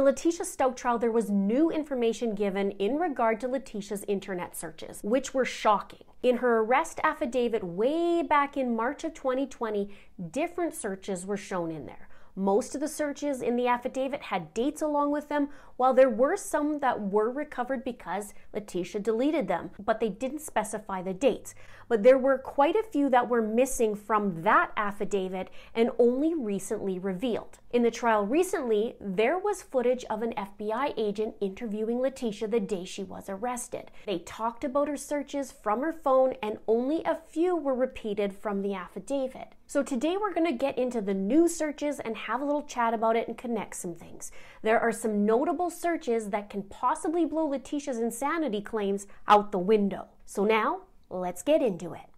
the 0.00 0.12
Letecia 0.12 0.44
Stauch 0.44 0.76
trial, 0.76 0.98
there 0.98 1.12
was 1.12 1.28
new 1.28 1.70
information 1.70 2.34
given 2.34 2.70
in 2.72 2.96
regard 2.96 3.38
to 3.40 3.48
Letecia's 3.48 4.02
internet 4.08 4.56
searches, 4.56 5.00
which 5.02 5.34
were 5.34 5.44
shocking. 5.44 6.04
In 6.22 6.38
her 6.38 6.60
arrest 6.60 7.00
affidavit 7.04 7.62
way 7.62 8.22
back 8.22 8.56
in 8.56 8.74
March 8.74 9.04
of 9.04 9.12
2020, 9.12 9.90
different 10.30 10.74
searches 10.74 11.26
were 11.26 11.36
shown 11.36 11.70
in 11.70 11.84
there. 11.84 12.08
Most 12.34 12.74
of 12.74 12.80
the 12.80 12.88
searches 12.88 13.42
in 13.42 13.56
the 13.56 13.66
affidavit 13.66 14.22
had 14.22 14.54
dates 14.54 14.80
along 14.80 15.10
with 15.10 15.28
them, 15.28 15.48
while 15.76 15.92
there 15.92 16.08
were 16.08 16.36
some 16.36 16.78
that 16.78 16.98
were 16.98 17.30
recovered 17.30 17.84
because 17.84 18.32
Letecia 18.54 19.02
deleted 19.02 19.48
them, 19.48 19.70
but 19.78 20.00
they 20.00 20.08
didn't 20.08 20.40
specify 20.40 21.02
the 21.02 21.12
dates. 21.12 21.54
But 21.90 22.04
there 22.04 22.18
were 22.18 22.38
quite 22.38 22.76
a 22.76 22.84
few 22.84 23.10
that 23.10 23.28
were 23.28 23.42
missing 23.42 23.96
from 23.96 24.42
that 24.42 24.70
affidavit 24.76 25.50
and 25.74 25.90
only 25.98 26.34
recently 26.34 27.00
revealed. 27.00 27.58
In 27.72 27.82
the 27.82 27.90
trial 27.90 28.24
recently, 28.24 28.94
there 29.00 29.36
was 29.36 29.62
footage 29.62 30.04
of 30.04 30.22
an 30.22 30.32
FBI 30.36 30.94
agent 30.96 31.34
interviewing 31.40 31.98
Letecia 31.98 32.48
the 32.48 32.60
day 32.60 32.84
she 32.84 33.02
was 33.02 33.28
arrested. 33.28 33.90
They 34.06 34.20
talked 34.20 34.62
about 34.62 34.86
her 34.86 34.96
searches 34.96 35.50
from 35.50 35.80
her 35.80 35.92
phone, 35.92 36.34
and 36.40 36.58
only 36.68 37.02
a 37.02 37.18
few 37.28 37.56
were 37.56 37.74
repeated 37.74 38.32
from 38.32 38.62
the 38.62 38.72
affidavit. 38.72 39.56
So 39.66 39.82
today 39.82 40.16
we're 40.16 40.32
going 40.32 40.46
to 40.46 40.52
get 40.52 40.78
into 40.78 41.00
the 41.00 41.14
new 41.14 41.48
searches 41.48 41.98
and 41.98 42.16
have 42.16 42.40
a 42.40 42.44
little 42.44 42.62
chat 42.62 42.94
about 42.94 43.16
it 43.16 43.26
and 43.26 43.36
connect 43.36 43.74
some 43.74 43.96
things. 43.96 44.30
There 44.62 44.78
are 44.78 44.92
some 44.92 45.26
notable 45.26 45.70
searches 45.70 46.30
that 46.30 46.50
can 46.50 46.62
possibly 46.62 47.24
blow 47.24 47.48
Letecia's 47.48 47.98
insanity 47.98 48.60
claims 48.60 49.08
out 49.26 49.50
the 49.50 49.58
window. 49.58 50.06
So 50.24 50.44
now, 50.44 50.82
let's 51.10 51.42
get 51.42 51.60
into 51.60 51.92
it. 51.92 52.10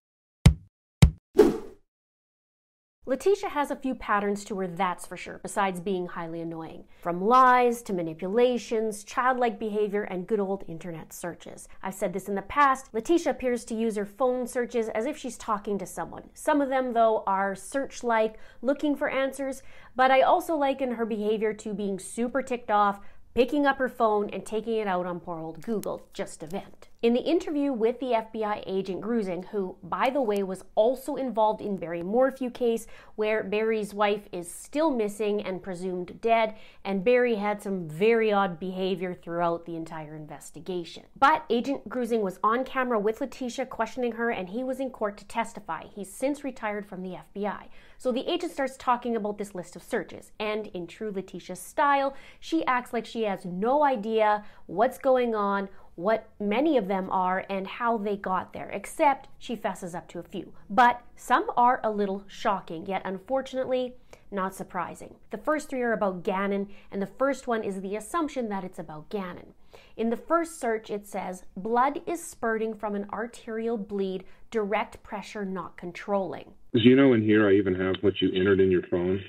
Letecia 3.04 3.48
has 3.48 3.72
a 3.72 3.76
few 3.76 3.96
patterns 3.96 4.44
to 4.44 4.56
her, 4.60 4.68
that's 4.68 5.06
for 5.06 5.16
sure, 5.16 5.40
besides 5.42 5.80
being 5.80 6.06
highly 6.06 6.40
annoying. 6.40 6.84
From 7.00 7.20
lies 7.20 7.82
to 7.82 7.92
manipulations, 7.92 9.02
childlike 9.02 9.58
behavior, 9.58 10.04
and 10.04 10.24
good 10.24 10.38
old 10.38 10.62
internet 10.68 11.12
searches. 11.12 11.66
I've 11.82 11.94
said 11.94 12.12
this 12.12 12.28
in 12.28 12.36
the 12.36 12.42
past, 12.42 12.92
Letecia 12.92 13.30
appears 13.30 13.64
to 13.64 13.74
use 13.74 13.96
her 13.96 14.06
phone 14.06 14.46
searches 14.46 14.88
as 14.90 15.04
if 15.04 15.18
she's 15.18 15.36
talking 15.36 15.78
to 15.78 15.86
someone. 15.86 16.30
Some 16.32 16.60
of 16.60 16.68
them, 16.68 16.92
though, 16.92 17.24
are 17.26 17.56
search 17.56 18.04
like, 18.04 18.38
looking 18.60 18.94
for 18.94 19.10
answers, 19.10 19.64
but 19.96 20.12
I 20.12 20.20
also 20.20 20.54
liken 20.54 20.92
her 20.92 21.04
behavior 21.04 21.52
to 21.54 21.74
being 21.74 21.98
super 21.98 22.40
ticked 22.40 22.70
off, 22.70 23.00
picking 23.34 23.66
up 23.66 23.78
her 23.78 23.88
phone 23.88 24.30
and 24.30 24.46
taking 24.46 24.76
it 24.76 24.86
out 24.86 25.06
on 25.06 25.18
poor 25.18 25.40
old 25.40 25.60
Google 25.60 26.06
just 26.12 26.38
to 26.38 26.46
vent. 26.46 26.88
In 27.02 27.14
the 27.14 27.20
interview 27.20 27.72
with 27.72 27.98
the 27.98 28.12
FBI 28.12 28.62
agent 28.64 29.00
Grusing, 29.00 29.46
who, 29.46 29.74
by 29.82 30.08
the 30.08 30.22
way, 30.22 30.44
was 30.44 30.62
also 30.76 31.16
involved 31.16 31.60
in 31.60 31.76
Barry 31.76 32.04
Morphew 32.04 32.48
case, 32.48 32.86
where 33.16 33.42
Barry's 33.42 33.92
wife 33.92 34.28
is 34.30 34.48
still 34.48 34.92
missing 34.92 35.42
and 35.42 35.60
presumed 35.60 36.20
dead, 36.20 36.54
and 36.84 37.02
Barry 37.02 37.34
had 37.34 37.60
some 37.60 37.88
very 37.88 38.32
odd 38.32 38.60
behavior 38.60 39.14
throughout 39.14 39.66
the 39.66 39.74
entire 39.74 40.14
investigation. 40.14 41.02
But 41.18 41.44
Agent 41.50 41.88
Grusing 41.88 42.20
was 42.20 42.38
on 42.44 42.62
camera 42.62 43.00
with 43.00 43.18
Letecia 43.18 43.68
questioning 43.68 44.12
her, 44.12 44.30
and 44.30 44.50
he 44.50 44.62
was 44.62 44.78
in 44.78 44.90
court 44.90 45.16
to 45.16 45.24
testify. 45.24 45.86
He's 45.92 46.12
since 46.12 46.44
retired 46.44 46.86
from 46.86 47.02
the 47.02 47.16
FBI. 47.34 47.64
So 48.02 48.10
the 48.10 48.28
agent 48.28 48.50
starts 48.50 48.76
talking 48.76 49.14
about 49.14 49.38
this 49.38 49.54
list 49.54 49.76
of 49.76 49.82
searches, 49.84 50.32
and 50.40 50.66
in 50.74 50.88
true 50.88 51.12
Letecia 51.12 51.56
style, 51.56 52.16
she 52.40 52.66
acts 52.66 52.92
like 52.92 53.06
she 53.06 53.22
has 53.22 53.44
no 53.44 53.84
idea 53.84 54.44
what's 54.66 54.98
going 54.98 55.36
on 55.36 55.68
what 55.94 56.28
many 56.40 56.76
of 56.76 56.88
them 56.88 57.08
are 57.12 57.46
and 57.48 57.64
how 57.64 57.96
they 57.96 58.16
got 58.16 58.52
there, 58.52 58.68
except 58.70 59.28
she 59.38 59.54
fesses 59.54 59.94
up 59.94 60.08
to 60.08 60.18
a 60.18 60.24
few. 60.24 60.52
But 60.68 61.00
some 61.14 61.46
are 61.56 61.80
a 61.84 61.92
little 61.92 62.24
shocking, 62.26 62.86
yet 62.86 63.02
unfortunately, 63.04 63.94
not 64.32 64.52
surprising. 64.52 65.14
The 65.30 65.38
first 65.38 65.70
three 65.70 65.82
are 65.82 65.92
about 65.92 66.24
Gannon, 66.24 66.70
and 66.90 67.00
the 67.00 67.06
first 67.06 67.46
one 67.46 67.62
is 67.62 67.82
the 67.82 67.94
assumption 67.94 68.48
that 68.48 68.64
it's 68.64 68.80
about 68.80 69.10
Gannon. 69.10 69.54
In 69.96 70.10
the 70.10 70.16
first 70.16 70.58
search, 70.58 70.90
it 70.90 71.06
says 71.06 71.44
blood 71.56 72.00
is 72.06 72.22
spurting 72.22 72.74
from 72.74 72.94
an 72.94 73.06
arterial 73.12 73.76
bleed, 73.76 74.24
direct 74.50 75.02
pressure 75.02 75.44
not 75.44 75.76
controlling. 75.76 76.52
As 76.74 76.84
you 76.84 76.96
know, 76.96 77.12
in 77.12 77.22
here, 77.22 77.48
I 77.48 77.54
even 77.54 77.74
have 77.74 77.96
what 78.00 78.20
you 78.20 78.30
entered 78.34 78.60
in 78.60 78.70
your 78.70 78.82
phone, 78.90 79.20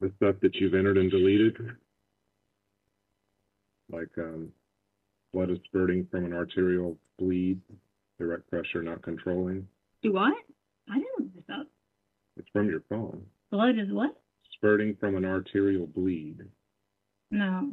the 0.00 0.12
stuff 0.16 0.36
that 0.42 0.54
you've 0.56 0.74
entered 0.74 0.96
and 0.98 1.10
deleted, 1.10 1.56
like 3.90 4.10
um, 4.18 4.50
blood 5.32 5.50
is 5.50 5.58
spurting 5.66 6.06
from 6.10 6.24
an 6.24 6.32
arterial 6.32 6.96
bleed, 7.18 7.60
direct 8.18 8.48
pressure 8.50 8.82
not 8.82 9.02
controlling. 9.02 9.66
Do 10.02 10.12
what? 10.12 10.34
I 10.90 10.94
didn't 10.94 11.18
look 11.18 11.34
this 11.34 11.54
up. 11.54 11.66
It's 12.36 12.48
from 12.52 12.68
your 12.68 12.82
phone. 12.88 13.22
Blood 13.50 13.78
is 13.78 13.92
what? 13.92 14.16
Spurting 14.54 14.96
from 14.98 15.16
an 15.16 15.24
arterial 15.24 15.86
bleed. 15.86 16.38
No. 17.30 17.72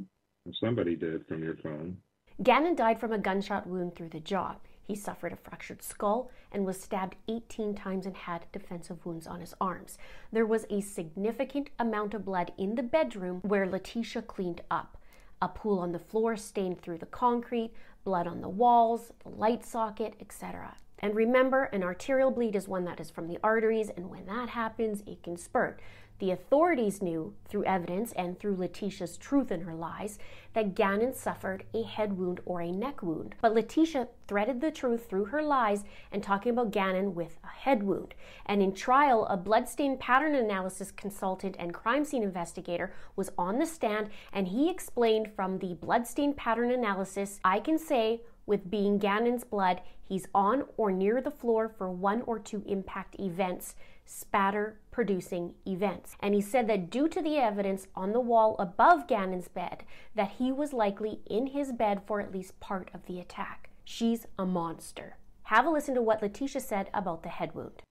Somebody 0.59 0.95
did 0.95 1.25
from 1.27 1.43
your 1.43 1.55
phone. 1.57 1.97
Gannon 2.43 2.75
died 2.75 2.99
from 2.99 3.11
a 3.11 3.17
gunshot 3.17 3.67
wound 3.67 3.95
through 3.95 4.09
the 4.09 4.19
jaw. 4.19 4.55
He 4.83 4.95
suffered 4.95 5.33
a 5.33 5.37
fractured 5.37 5.83
skull 5.83 6.31
and 6.51 6.65
was 6.65 6.79
stabbed 6.79 7.15
18 7.27 7.75
times 7.75 8.05
and 8.05 8.15
had 8.15 8.45
defensive 8.53 9.05
wounds 9.05 9.27
on 9.27 9.41
his 9.41 9.53
arms. 9.59 9.97
There 10.31 10.45
was 10.45 10.65
a 10.69 10.81
significant 10.81 11.69
amount 11.77 12.13
of 12.13 12.25
blood 12.25 12.53
in 12.57 12.75
the 12.75 12.83
bedroom 12.83 13.41
where 13.41 13.67
Letecia 13.67 14.25
cleaned 14.25 14.61
up 14.71 14.97
a 15.41 15.47
pool 15.47 15.79
on 15.79 15.91
the 15.91 15.99
floor 15.99 16.35
stained 16.35 16.81
through 16.81 16.97
the 16.97 17.05
concrete, 17.05 17.71
blood 18.03 18.27
on 18.27 18.41
the 18.41 18.49
walls, 18.49 19.11
the 19.23 19.29
light 19.29 19.65
socket, 19.65 20.15
etc. 20.19 20.75
And 20.99 21.15
remember, 21.15 21.65
an 21.65 21.83
arterial 21.83 22.31
bleed 22.31 22.55
is 22.55 22.67
one 22.67 22.85
that 22.85 22.99
is 22.99 23.09
from 23.09 23.27
the 23.27 23.39
arteries, 23.43 23.89
and 23.89 24.09
when 24.09 24.25
that 24.25 24.49
happens, 24.49 25.03
it 25.05 25.23
can 25.23 25.37
spurt. 25.37 25.79
The 26.19 26.31
authorities 26.31 26.99
knew 27.03 27.35
through 27.45 27.65
evidence 27.65 28.11
and 28.13 28.39
through 28.39 28.55
Letecia's 28.55 29.17
truth 29.17 29.51
in 29.51 29.61
her 29.61 29.75
lies 29.75 30.17
that 30.53 30.73
Gannon 30.73 31.13
suffered 31.13 31.65
a 31.75 31.83
head 31.83 32.17
wound 32.17 32.39
or 32.43 32.59
a 32.59 32.71
neck 32.71 33.03
wound. 33.03 33.35
But 33.39 33.53
Letecia 33.53 34.07
threaded 34.27 34.59
the 34.59 34.71
truth 34.71 35.07
through 35.07 35.25
her 35.25 35.43
lies 35.43 35.83
and 36.11 36.23
talking 36.23 36.51
about 36.51 36.71
Gannon 36.71 37.13
with 37.13 37.37
a 37.43 37.47
head 37.47 37.83
wound. 37.83 38.15
And 38.47 38.63
in 38.63 38.73
trial, 38.73 39.27
a 39.27 39.37
bloodstain 39.37 39.97
pattern 39.97 40.33
analysis 40.33 40.91
consultant 40.91 41.55
and 41.59 41.71
crime 41.71 42.03
scene 42.03 42.23
investigator 42.23 42.91
was 43.15 43.31
on 43.37 43.59
the 43.59 43.67
stand 43.67 44.09
and 44.33 44.47
he 44.47 44.71
explained 44.71 45.31
from 45.35 45.59
the 45.59 45.75
bloodstain 45.75 46.33
pattern 46.33 46.71
analysis, 46.71 47.39
I 47.43 47.59
can 47.59 47.77
say 47.77 48.21
with 48.47 48.71
being 48.71 48.97
Gannon's 48.97 49.43
blood, 49.43 49.81
he's 50.03 50.27
on 50.33 50.63
or 50.77 50.91
near 50.91 51.21
the 51.21 51.29
floor 51.29 51.69
for 51.69 51.91
one 51.91 52.23
or 52.23 52.39
two 52.39 52.63
impact 52.65 53.15
events 53.19 53.75
spatter 54.07 54.79
producing 54.89 55.53
events. 55.67 56.15
And 56.21 56.33
he 56.33 56.41
said 56.41 56.67
that 56.67 56.89
due 56.89 57.07
to 57.09 57.21
the 57.21 57.37
evidence 57.37 57.87
on 57.93 58.13
the 58.13 58.19
wall 58.19 58.55
above 58.57 59.07
Gannon's 59.07 59.49
bed, 59.49 59.83
that 60.15 60.35
he 60.39 60.51
was 60.51 60.73
likely 60.73 61.19
in 61.29 61.47
his 61.47 61.71
bed 61.71 62.01
for 62.07 62.21
at 62.21 62.31
least 62.31 62.59
part 62.59 62.89
of 62.93 63.05
the 63.05 63.19
attack. 63.19 63.69
She's 63.83 64.25
a 64.39 64.45
monster. 64.45 65.17
Have 65.43 65.65
a 65.65 65.69
listen 65.69 65.93
to 65.95 66.01
what 66.01 66.21
Letecia 66.21 66.61
said 66.61 66.89
about 66.93 67.23
the 67.23 67.29
head 67.29 67.53
wound. 67.53 67.83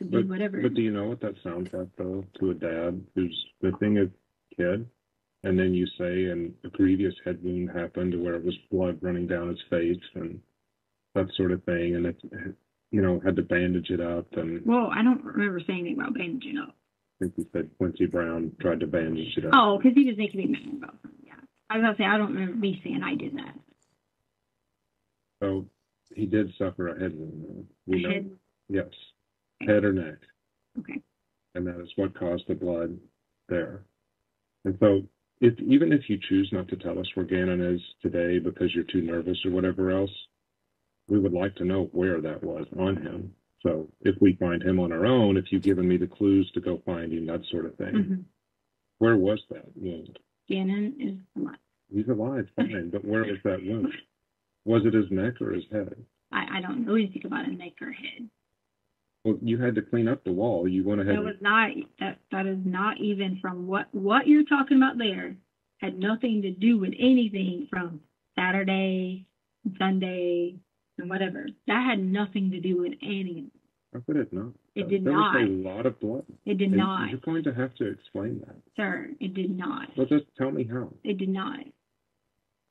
But. 0.00 0.28
But 0.28 0.74
do 0.74 0.82
you 0.82 0.90
know 0.90 1.04
what 1.04 1.20
that 1.20 1.34
sounds 1.44 1.72
like 1.72 1.88
though 1.96 2.24
to 2.40 2.50
a 2.50 2.54
dad 2.54 3.04
who's 3.14 3.46
missing 3.60 3.98
a 3.98 4.06
kid? 4.56 4.88
And 5.44 5.58
then 5.58 5.74
you 5.74 5.86
say, 5.98 6.26
and 6.26 6.54
a 6.64 6.68
previous 6.70 7.14
head 7.24 7.38
wound 7.42 7.70
happened 7.74 8.20
where 8.22 8.34
it 8.34 8.44
was 8.44 8.56
blood 8.70 8.98
running 9.02 9.26
down 9.26 9.48
his 9.48 9.58
face 9.70 10.02
and 10.14 10.40
that 11.14 11.26
sort 11.36 11.52
of 11.52 11.62
thing, 11.64 11.96
and 11.96 12.06
it, 12.06 12.16
you 12.90 13.02
know, 13.02 13.20
had 13.24 13.36
to 13.36 13.42
bandage 13.42 13.90
it 13.90 14.00
up 14.00 14.26
and 14.32 14.64
Well, 14.64 14.90
I 14.94 15.02
don't 15.02 15.24
remember 15.24 15.60
saying 15.66 15.80
anything 15.80 16.00
about 16.00 16.14
bandaging 16.14 16.58
up. 16.58 16.74
I 17.20 17.24
think 17.24 17.34
you 17.36 17.46
said 17.52 17.70
Quincy 17.78 18.06
Brown 18.06 18.52
tried 18.60 18.80
to 18.80 18.86
bandage 18.86 19.36
it 19.36 19.44
up. 19.46 19.52
Oh, 19.54 19.78
because 19.78 19.94
he 19.94 20.04
was 20.04 20.16
making 20.16 20.40
me 20.40 20.46
mad 20.46 20.76
about 20.78 20.96
something. 21.02 21.20
Yeah. 21.26 21.34
I 21.70 21.76
was 21.76 21.82
about 21.82 21.92
to 21.92 21.98
say, 21.98 22.06
I 22.06 22.18
don't 22.18 22.34
remember 22.34 22.56
me 22.56 22.80
saying 22.84 23.02
I 23.02 23.14
did 23.14 23.36
that. 23.36 23.58
So 25.42 25.66
he 26.14 26.26
did 26.26 26.52
suffer 26.56 26.88
a 26.88 27.00
head 27.00 27.12
wound. 27.16 27.66
We 27.86 28.02
know. 28.02 28.10
Head? 28.10 28.30
Yes. 28.68 28.88
Head 29.66 29.84
or 29.84 29.92
neck. 29.92 30.18
Okay. 30.78 31.00
And 31.54 31.66
that 31.66 31.80
is 31.80 31.90
what 31.96 32.18
caused 32.18 32.44
the 32.48 32.54
blood 32.54 32.96
there. 33.48 33.82
And 34.64 34.76
so 34.80 35.02
if 35.42 35.58
even 35.60 35.92
if 35.92 36.08
you 36.08 36.18
choose 36.28 36.48
not 36.52 36.68
to 36.68 36.76
tell 36.76 36.98
us 36.98 37.06
where 37.14 37.26
Gannon 37.26 37.60
is 37.60 37.80
today 38.00 38.38
because 38.38 38.72
you're 38.74 38.84
too 38.84 39.02
nervous 39.02 39.44
or 39.44 39.50
whatever 39.50 39.90
else, 39.90 40.10
we 41.08 41.18
would 41.18 41.32
like 41.32 41.56
to 41.56 41.64
know 41.64 41.90
where 41.92 42.20
that 42.20 42.42
was 42.42 42.66
on 42.78 42.96
him. 42.96 43.34
So 43.60 43.88
if 44.02 44.14
we 44.20 44.34
find 44.34 44.62
him 44.62 44.78
on 44.78 44.92
our 44.92 45.04
own, 45.04 45.36
if 45.36 45.46
you've 45.50 45.62
given 45.62 45.86
me 45.86 45.96
the 45.96 46.06
clues 46.06 46.48
to 46.54 46.60
go 46.60 46.80
find 46.86 47.12
him, 47.12 47.26
that 47.26 47.42
sort 47.50 47.66
of 47.66 47.74
thing. 47.74 47.94
Mhm. 47.94 48.24
Where 48.98 49.16
was 49.16 49.44
that 49.50 49.66
wound? 49.76 50.16
Gannon 50.48 50.94
is 51.00 51.18
alive. 51.36 51.58
He's 51.92 52.08
alive, 52.08 52.48
fine, 52.54 52.90
but 52.90 53.04
where 53.04 53.24
was 53.24 53.42
that 53.42 53.64
wound? 53.64 53.92
Was 54.64 54.86
it 54.86 54.94
his 54.94 55.10
neck 55.10 55.42
or 55.42 55.50
his 55.50 55.64
head? 55.72 56.06
I, 56.30 56.58
I 56.58 56.60
don't 56.60 56.86
know 56.86 56.94
think 56.94 57.24
about 57.24 57.48
a 57.48 57.52
neck 57.52 57.82
or 57.82 57.90
head. 57.90 58.30
You 59.44 59.58
had 59.58 59.74
to 59.74 59.82
clean 59.82 60.06
up 60.08 60.22
the 60.24 60.32
wall. 60.32 60.68
You 60.68 60.84
went 60.84 61.00
ahead. 61.00 61.16
That 61.16 61.24
was 61.24 61.34
not 61.40 61.70
that 61.98 62.18
that 62.30 62.46
is 62.46 62.58
not 62.64 62.98
even 63.00 63.38
from 63.40 63.66
what 63.66 63.86
what 63.92 64.26
you're 64.28 64.44
talking 64.44 64.76
about 64.76 64.98
there 64.98 65.34
had 65.78 65.98
nothing 65.98 66.40
to 66.42 66.50
do 66.52 66.78
with 66.78 66.92
anything 66.98 67.66
from 67.68 68.00
Saturday, 68.38 69.26
Sunday, 69.78 70.54
and 70.98 71.10
whatever. 71.10 71.46
That 71.66 71.84
had 71.84 71.98
nothing 71.98 72.50
to 72.52 72.60
do 72.60 72.80
with 72.82 72.92
any 73.02 73.46
How 73.92 74.00
could 74.06 74.16
it 74.16 74.32
not? 74.32 74.52
It 74.76 74.88
did 74.88 75.04
there 75.04 75.12
not. 75.12 75.34
was 75.40 75.48
a 75.48 75.52
lot 75.52 75.86
of 75.86 75.98
blood. 75.98 76.24
It 76.46 76.58
did 76.58 76.68
And 76.68 76.76
not, 76.78 77.10
You're 77.10 77.18
going 77.18 77.42
to 77.44 77.52
have 77.52 77.74
to 77.74 77.86
explain 77.90 78.40
that. 78.46 78.54
sir. 78.76 79.10
It 79.20 79.34
did 79.34 79.56
not. 79.58 79.88
Well, 79.96 80.06
just 80.06 80.24
tell 80.38 80.50
me 80.52 80.62
how. 80.64 80.88
It 81.04 81.18
did 81.18 81.28
not. 81.28 81.58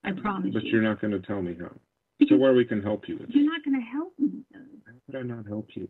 I 0.03 0.13
promise 0.13 0.53
But 0.53 0.63
you. 0.63 0.71
you're 0.71 0.81
not 0.81 0.99
going 1.01 1.11
to 1.11 1.19
tell 1.19 1.41
me 1.41 1.55
how. 1.59 1.71
So 2.29 2.37
where 2.37 2.53
we 2.53 2.63
can 2.65 2.81
help 2.81 3.07
you 3.09 3.17
with 3.17 3.29
you're 3.31 3.43
not 3.51 3.63
going 3.65 3.79
to 3.79 3.85
help 3.85 4.13
me. 4.17 4.43
Though. 4.53 4.59
How 4.85 4.93
could 5.05 5.15
I 5.19 5.21
not 5.23 5.45
help 5.47 5.67
you? 5.75 5.87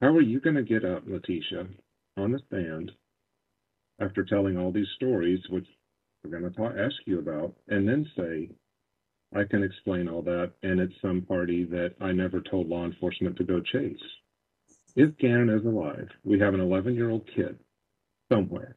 How 0.00 0.08
are 0.08 0.20
you 0.20 0.40
going 0.40 0.56
to 0.56 0.62
get 0.62 0.84
up, 0.84 1.06
Letecia, 1.06 1.66
on 2.16 2.32
the 2.32 2.40
stand 2.46 2.92
after 4.00 4.24
telling 4.24 4.58
all 4.58 4.70
these 4.70 4.88
stories, 4.96 5.40
which 5.48 5.66
we're 6.22 6.38
going 6.38 6.50
to 6.50 6.56
ta- 6.56 6.78
ask 6.78 6.96
you 7.06 7.18
about, 7.18 7.54
and 7.68 7.88
then 7.88 8.06
say, 8.16 8.50
I 9.34 9.44
can 9.44 9.62
explain 9.62 10.08
all 10.08 10.22
that, 10.22 10.52
and 10.62 10.80
it's 10.80 10.94
some 11.00 11.22
party 11.22 11.64
that 11.64 11.94
I 12.00 12.12
never 12.12 12.40
told 12.40 12.68
law 12.68 12.84
enforcement 12.84 13.36
to 13.38 13.44
go 13.44 13.60
chase? 13.60 13.96
If 14.96 15.16
Gannon 15.18 15.50
is 15.50 15.64
alive, 15.64 16.08
we 16.24 16.38
have 16.40 16.54
an 16.54 16.60
11 16.60 16.94
year 16.94 17.10
old 17.10 17.28
kid 17.34 17.58
somewhere 18.30 18.76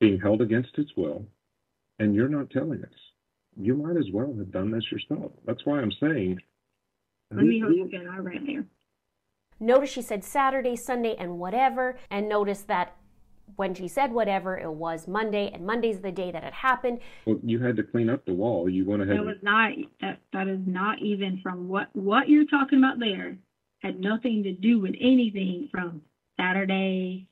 being 0.00 0.18
held 0.18 0.40
against 0.42 0.78
its 0.78 0.90
will, 0.96 1.26
and 1.98 2.14
you're 2.14 2.28
not 2.28 2.50
telling 2.50 2.82
us. 2.82 2.90
You 3.56 3.74
might 3.74 3.96
as 3.96 4.10
well 4.12 4.32
have 4.38 4.52
done 4.52 4.70
this 4.70 4.84
yourself. 4.90 5.32
That's 5.44 5.64
why 5.66 5.80
I'm 5.80 5.92
saying. 6.00 6.38
Let 7.32 7.44
me 7.44 7.60
hold 7.60 7.76
you 7.76 7.84
again. 7.84 8.08
All 8.08 8.22
right 8.22 8.40
there. 8.46 8.64
Notice 9.60 9.90
she 9.90 10.02
said 10.02 10.24
Saturday, 10.24 10.74
Sunday, 10.74 11.14
and 11.18 11.38
whatever, 11.38 11.98
and 12.10 12.28
notice 12.28 12.62
that 12.62 12.96
when 13.56 13.74
she 13.74 13.88
said 13.88 14.12
whatever, 14.12 14.56
it 14.56 14.72
was 14.72 15.06
Monday, 15.06 15.50
and 15.52 15.66
Monday's 15.66 16.00
the 16.00 16.10
day 16.10 16.30
that 16.30 16.44
it 16.44 16.54
happened. 16.54 17.00
Well, 17.26 17.38
you 17.44 17.62
had 17.62 17.76
to 17.76 17.82
clean 17.82 18.08
up 18.08 18.24
the 18.24 18.32
wall. 18.32 18.70
You 18.70 18.86
went 18.86 19.02
ahead. 19.02 19.18
That 19.18 19.24
was 19.24 19.36
not 19.42 19.72
that. 20.00 20.20
That 20.32 20.48
is 20.48 20.60
not 20.66 21.00
even 21.00 21.40
from 21.42 21.68
what 21.68 21.88
what 21.92 22.28
you're 22.28 22.46
talking 22.46 22.78
about. 22.78 22.98
There 22.98 23.36
had 23.82 24.00
nothing 24.00 24.42
to 24.44 24.52
do 24.52 24.80
with 24.80 24.94
anything 24.98 25.68
from 25.70 26.02
Saturday, 26.40 27.28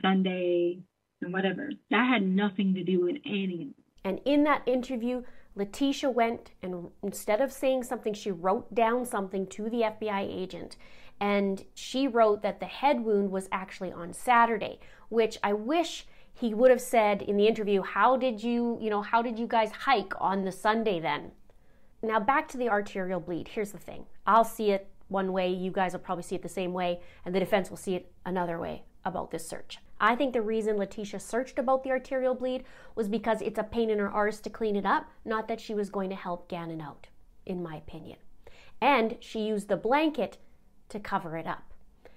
Sunday, 0.00 0.78
and 1.20 1.32
whatever. 1.32 1.70
That 1.90 2.08
had 2.08 2.22
nothing 2.22 2.74
to 2.74 2.84
do 2.84 3.04
with 3.04 3.16
any. 3.26 3.74
And 4.04 4.20
in 4.24 4.44
that 4.44 4.62
interview, 4.66 5.22
Letecia 5.56 6.12
went 6.12 6.52
and 6.62 6.88
instead 7.02 7.40
of 7.40 7.52
saying 7.52 7.84
something, 7.84 8.14
she 8.14 8.30
wrote 8.30 8.74
down 8.74 9.04
something 9.04 9.46
to 9.48 9.64
the 9.64 9.82
FBI 9.82 10.20
agent. 10.20 10.76
And 11.22 11.64
she 11.72 12.08
wrote 12.08 12.42
that 12.42 12.58
the 12.58 12.66
head 12.66 13.04
wound 13.04 13.30
was 13.30 13.48
actually 13.52 13.92
on 13.92 14.12
Saturday, 14.12 14.80
which 15.08 15.38
I 15.40 15.52
wish 15.52 16.04
he 16.34 16.52
would 16.52 16.72
have 16.72 16.80
said 16.80 17.22
in 17.22 17.36
the 17.36 17.46
interview, 17.46 17.82
how 17.82 18.16
did 18.16 18.42
you, 18.42 18.76
you 18.80 18.90
know, 18.90 19.02
how 19.02 19.22
did 19.22 19.38
you 19.38 19.46
guys 19.46 19.70
hike 19.70 20.14
on 20.20 20.44
the 20.44 20.50
Sunday 20.50 20.98
then? 20.98 21.30
Now 22.02 22.18
back 22.18 22.48
to 22.48 22.58
the 22.58 22.68
arterial 22.68 23.20
bleed. 23.20 23.46
Here's 23.46 23.70
the 23.70 23.78
thing. 23.78 24.06
I'll 24.26 24.42
see 24.42 24.72
it 24.72 24.88
one 25.06 25.32
way, 25.32 25.48
you 25.48 25.70
guys 25.70 25.92
will 25.92 26.00
probably 26.00 26.24
see 26.24 26.34
it 26.34 26.42
the 26.42 26.48
same 26.48 26.72
way, 26.72 26.98
and 27.24 27.32
the 27.32 27.38
defense 27.38 27.70
will 27.70 27.76
see 27.76 27.94
it 27.94 28.10
another 28.26 28.58
way 28.58 28.82
about 29.04 29.30
this 29.30 29.46
search. 29.46 29.78
I 30.00 30.16
think 30.16 30.32
the 30.32 30.42
reason 30.42 30.76
Letecia 30.76 31.20
searched 31.20 31.56
about 31.56 31.84
the 31.84 31.90
arterial 31.90 32.34
bleed 32.34 32.64
was 32.96 33.08
because 33.08 33.40
it's 33.42 33.60
a 33.60 33.62
pain 33.62 33.90
in 33.90 34.00
her 34.00 34.10
arse 34.10 34.40
to 34.40 34.50
clean 34.50 34.74
it 34.74 34.86
up, 34.86 35.06
not 35.24 35.46
that 35.46 35.60
she 35.60 35.72
was 35.72 35.88
going 35.88 36.10
to 36.10 36.16
help 36.16 36.48
Gannon 36.48 36.80
out, 36.80 37.06
in 37.46 37.62
my 37.62 37.76
opinion. 37.76 38.18
And 38.80 39.18
she 39.20 39.46
used 39.46 39.68
the 39.68 39.76
blanket 39.76 40.38
to 40.92 41.00
cover 41.00 41.36
it 41.36 41.46
up, 41.46 41.72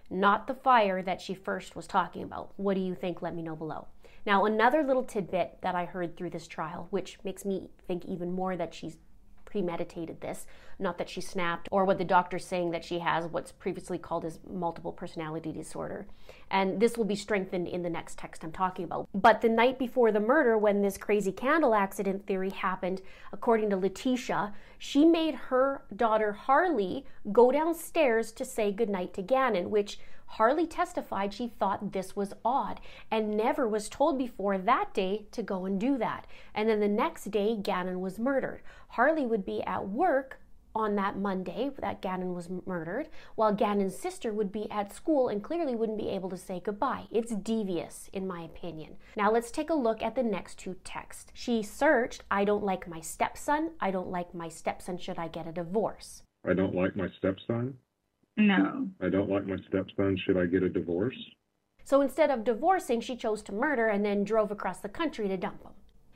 not 0.10 0.48
the 0.48 0.54
fire 0.54 1.02
that 1.02 1.20
she 1.20 1.34
first 1.34 1.76
was 1.76 1.88
talking 1.88 2.24
about. 2.24 2.52
What 2.58 2.76
do 2.76 2.82
you 2.82 2.94
think? 2.94 3.22
Let 3.22 3.36
me 3.36 3.42
know 3.42 3.56
below. 3.56 3.88
Now, 4.26 4.46
another 4.46 4.84
little 4.84 5.04
tidbit 5.04 5.60
that 5.62 5.76
I 5.76 5.86
heard 5.86 6.16
through 6.16 6.32
this 6.32 6.48
trial, 6.48 6.88
which 6.90 7.18
makes 7.24 7.46
me 7.46 7.70
think 7.88 8.06
even 8.06 8.32
more 8.32 8.56
that 8.58 8.74
she's 8.74 8.98
premeditated 9.56 10.20
this, 10.20 10.46
not 10.80 10.98
that 10.98 11.10
she 11.10 11.22
snapped, 11.22 11.70
or 11.72 11.86
what 11.86 11.98
the 11.98 12.04
doctor's 12.04 12.46
saying 12.46 12.72
that 12.72 12.84
she 12.84 13.00
has 13.00 13.26
what's 13.26 13.54
previously 13.54 13.98
called 13.98 14.26
as 14.26 14.38
multiple 14.52 14.92
personality 14.92 15.54
disorder. 15.54 16.06
And 16.52 16.82
this 16.82 16.98
will 16.98 17.06
be 17.06 17.16
strengthened 17.16 17.70
in 17.70 17.82
the 17.82 17.90
next 17.90 18.18
text 18.18 18.44
I'm 18.44 18.52
talking 18.52 18.84
about. 18.84 19.08
But 19.14 19.40
the 19.40 19.48
night 19.48 19.80
before 19.80 20.12
the 20.12 20.20
murder, 20.20 20.58
when 20.58 20.82
this 20.82 20.98
crazy 20.98 21.32
candle 21.32 21.74
accident 21.74 22.28
theory 22.28 22.50
happened, 22.50 23.02
according 23.32 23.70
to 23.70 23.78
Letecia, 23.78 24.52
she 24.78 25.06
made 25.06 25.36
her 25.36 25.86
daughter 25.96 26.34
Harley 26.34 27.06
go 27.32 27.54
downstairs 27.54 28.34
to 28.34 28.44
say 28.44 28.74
goodnight 28.74 29.14
to 29.14 29.22
Gannon, 29.22 29.70
which 29.70 30.00
Harley 30.26 30.68
testified 30.68 31.34
she 31.34 31.48
thought 31.48 31.94
this 31.94 32.16
was 32.16 32.34
odd 32.44 32.82
and 33.10 33.38
never 33.38 33.68
was 33.68 33.90
told 33.90 34.18
before 34.18 34.58
that 34.58 34.94
day 34.94 35.26
to 35.32 35.42
go 35.42 35.66
and 35.66 35.80
do 35.80 35.98
that. 35.98 36.28
And 36.54 36.68
then 36.68 36.80
the 36.80 36.88
next 36.88 37.32
day, 37.32 37.56
Gannon 37.56 38.02
was 38.02 38.20
murdered. 38.20 38.62
Harley 38.90 39.26
would 39.26 39.46
be 39.46 39.64
at 39.64 39.88
work 39.88 40.40
on 40.76 40.96
that 40.96 41.18
Monday 41.18 41.72
that 41.80 42.02
Gannon 42.02 42.34
was 42.34 42.50
murdered, 42.66 43.08
while 43.36 43.54
Gannon's 43.54 43.98
sister 43.98 44.34
would 44.34 44.52
be 44.52 44.70
at 44.70 44.94
school 44.94 45.30
and 45.30 45.42
clearly 45.42 45.74
wouldn't 45.74 45.98
be 45.98 46.10
able 46.10 46.30
to 46.30 46.38
say 46.38 46.62
goodbye. 46.64 47.06
It's 47.12 47.34
devious, 47.34 48.10
in 48.12 48.28
my 48.28 48.42
opinion. 48.42 48.98
Now 49.16 49.32
let's 49.32 49.52
take 49.52 49.70
a 49.70 49.74
look 49.74 50.04
at 50.04 50.16
the 50.16 50.24
next 50.24 50.60
two 50.60 50.76
texts. 50.84 51.32
She 51.34 51.64
searched, 51.64 52.24
I 52.30 52.44
don't 52.44 52.64
like 52.64 52.90
my 52.90 53.00
stepson, 53.00 53.72
I 53.80 53.90
don't 53.92 54.12
like 54.12 54.36
my 54.36 54.50
stepson, 54.50 54.98
should 54.98 55.18
I 55.18 55.30
get 55.30 55.48
a 55.48 55.54
divorce? 55.54 56.24
I 56.46 56.54
don't 56.54 56.76
like 56.76 56.96
my 56.96 57.08
stepson. 57.18 57.78
No. 58.38 58.88
I 59.02 59.10
don't 59.10 59.30
like 59.30 59.48
my 59.48 59.58
stepson. 59.68 60.18
Should 60.18 60.38
I 60.38 60.46
get 60.46 60.64
a 60.64 60.70
divorce? 60.70 61.18
So 61.84 62.02
instead 62.02 62.32
of 62.32 62.44
divorcing, 62.44 63.00
she 63.00 63.16
chose 63.16 63.42
to 63.44 63.54
murder 63.54 63.88
and 63.88 64.04
then 64.04 64.24
drove 64.24 64.52
across 64.52 64.80
the 64.80 64.90
country 64.90 65.28
to 65.28 65.38
dump 65.38 65.64
him. 65.64 65.74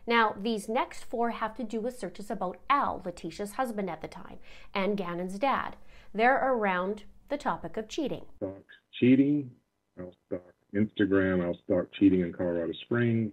Now, 0.07 0.35
these 0.41 0.67
next 0.67 1.03
four 1.03 1.29
have 1.29 1.55
to 1.57 1.63
do 1.63 1.79
with 1.79 1.99
searches 1.99 2.31
about 2.31 2.57
Al, 2.69 3.01
Letecia's 3.05 3.53
husband 3.53 3.89
at 3.89 4.01
the 4.01 4.07
time, 4.07 4.39
and 4.73 4.97
Gannon's 4.97 5.37
dad. 5.37 5.75
They're 6.13 6.51
around 6.51 7.03
the 7.29 7.37
topic 7.37 7.77
of 7.77 7.87
cheating. 7.87 8.25
Stalk 8.37 8.65
cheating. 8.99 9.51
I'll 9.99 10.15
stalk 10.25 10.53
Instagram. 10.73 11.45
I'll 11.45 11.59
stalk 11.63 11.89
cheating 11.99 12.21
in 12.21 12.33
Colorado 12.33 12.73
Springs. 12.81 13.31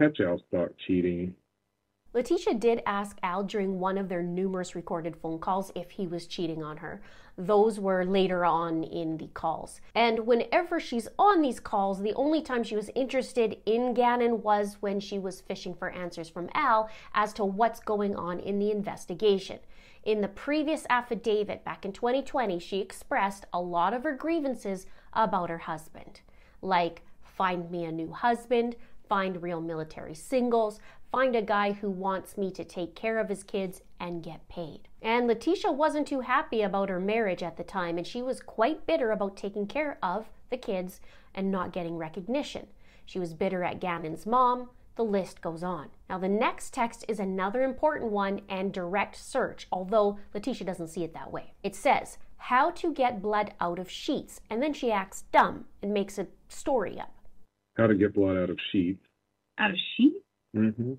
Catch 0.00 0.18
Al 0.20 0.42
stalk 0.48 0.72
cheating. 0.88 1.34
Letecia 2.12 2.58
did 2.58 2.82
ask 2.86 3.18
Al 3.22 3.44
during 3.44 3.78
one 3.78 3.96
of 3.96 4.08
their 4.08 4.22
numerous 4.22 4.74
recorded 4.74 5.16
phone 5.16 5.38
calls 5.38 5.70
if 5.76 5.92
he 5.92 6.08
was 6.08 6.26
cheating 6.26 6.60
on 6.60 6.78
her. 6.78 7.00
Those 7.38 7.78
were 7.78 8.04
later 8.04 8.44
on 8.44 8.82
in 8.82 9.16
the 9.16 9.28
calls. 9.28 9.80
And 9.94 10.26
whenever 10.26 10.80
she's 10.80 11.06
on 11.18 11.40
these 11.40 11.60
calls, 11.60 12.00
the 12.00 12.14
only 12.14 12.42
time 12.42 12.64
she 12.64 12.74
was 12.74 12.90
interested 12.96 13.58
in 13.64 13.94
Gannon 13.94 14.42
was 14.42 14.78
when 14.80 14.98
she 14.98 15.20
was 15.20 15.40
fishing 15.40 15.72
for 15.72 15.90
answers 15.90 16.28
from 16.28 16.50
Al 16.52 16.90
as 17.14 17.32
to 17.34 17.44
what's 17.44 17.78
going 17.78 18.16
on 18.16 18.40
in 18.40 18.58
the 18.58 18.72
investigation. 18.72 19.60
In 20.02 20.20
the 20.20 20.28
previous 20.28 20.86
affidavit 20.90 21.64
back 21.64 21.84
in 21.84 21.92
2020, 21.92 22.58
she 22.58 22.80
expressed 22.80 23.46
a 23.52 23.60
lot 23.60 23.94
of 23.94 24.02
her 24.02 24.16
grievances 24.16 24.86
about 25.12 25.48
her 25.48 25.58
husband, 25.58 26.22
like 26.60 27.02
find 27.22 27.70
me 27.70 27.84
a 27.84 27.92
new 27.92 28.10
husband, 28.10 28.74
find 29.08 29.42
real 29.42 29.60
military 29.60 30.14
singles, 30.14 30.78
find 31.10 31.34
a 31.34 31.42
guy 31.42 31.72
who 31.72 31.90
wants 31.90 32.38
me 32.38 32.50
to 32.52 32.64
take 32.64 32.94
care 32.94 33.18
of 33.18 33.28
his 33.28 33.42
kids 33.42 33.82
and 33.98 34.22
get 34.22 34.48
paid. 34.48 34.88
And 35.02 35.28
Letecia 35.28 35.74
wasn't 35.74 36.06
too 36.06 36.20
happy 36.20 36.62
about 36.62 36.88
her 36.88 37.00
marriage 37.00 37.42
at 37.42 37.56
the 37.56 37.64
time, 37.64 37.98
and 37.98 38.06
she 38.06 38.22
was 38.22 38.40
quite 38.40 38.86
bitter 38.86 39.10
about 39.10 39.36
taking 39.36 39.66
care 39.66 39.98
of 40.02 40.28
the 40.50 40.56
kids 40.56 41.00
and 41.34 41.50
not 41.50 41.72
getting 41.72 41.96
recognition. 41.96 42.66
She 43.06 43.18
was 43.18 43.34
bitter 43.34 43.64
at 43.64 43.80
Gannon's 43.80 44.26
mom. 44.26 44.70
The 44.96 45.04
list 45.04 45.40
goes 45.40 45.62
on. 45.62 45.88
Now, 46.08 46.18
the 46.18 46.28
next 46.28 46.74
text 46.74 47.04
is 47.08 47.18
another 47.18 47.62
important 47.62 48.12
one 48.12 48.42
and 48.48 48.72
direct 48.72 49.16
search, 49.16 49.66
although 49.72 50.18
Letecia 50.34 50.66
doesn't 50.66 50.88
see 50.88 51.04
it 51.04 51.14
that 51.14 51.32
way. 51.32 51.54
It 51.62 51.74
says, 51.74 52.18
How 52.36 52.70
to 52.72 52.92
get 52.92 53.22
blood 53.22 53.54
out 53.60 53.78
of 53.78 53.90
sheets. 53.90 54.40
And 54.50 54.62
then 54.62 54.72
she 54.72 54.92
acts 54.92 55.24
dumb 55.32 55.64
and 55.82 55.94
makes 55.94 56.18
a 56.18 56.26
story 56.48 57.00
up. 57.00 57.14
How 57.76 57.86
to 57.86 57.94
get 57.94 58.14
blood 58.14 58.36
out 58.36 58.50
of 58.50 58.58
sheets. 58.70 59.02
Out 59.58 59.70
of 59.70 59.76
sheets? 59.96 60.16
Mm-hmm. 60.56 60.92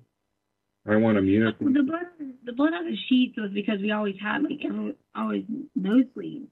I 0.90 0.96
want 0.96 1.16
immunity. 1.18 1.56
The 1.60 1.82
blood, 1.82 2.06
the 2.44 2.52
blood 2.52 2.72
out 2.74 2.86
of 2.86 2.94
sheets 3.08 3.36
was 3.36 3.50
because 3.52 3.80
we 3.80 3.92
always 3.92 4.16
had 4.20 4.42
like 4.42 4.58
every, 4.64 4.94
always 5.14 5.44
nosebleeds. 5.78 6.48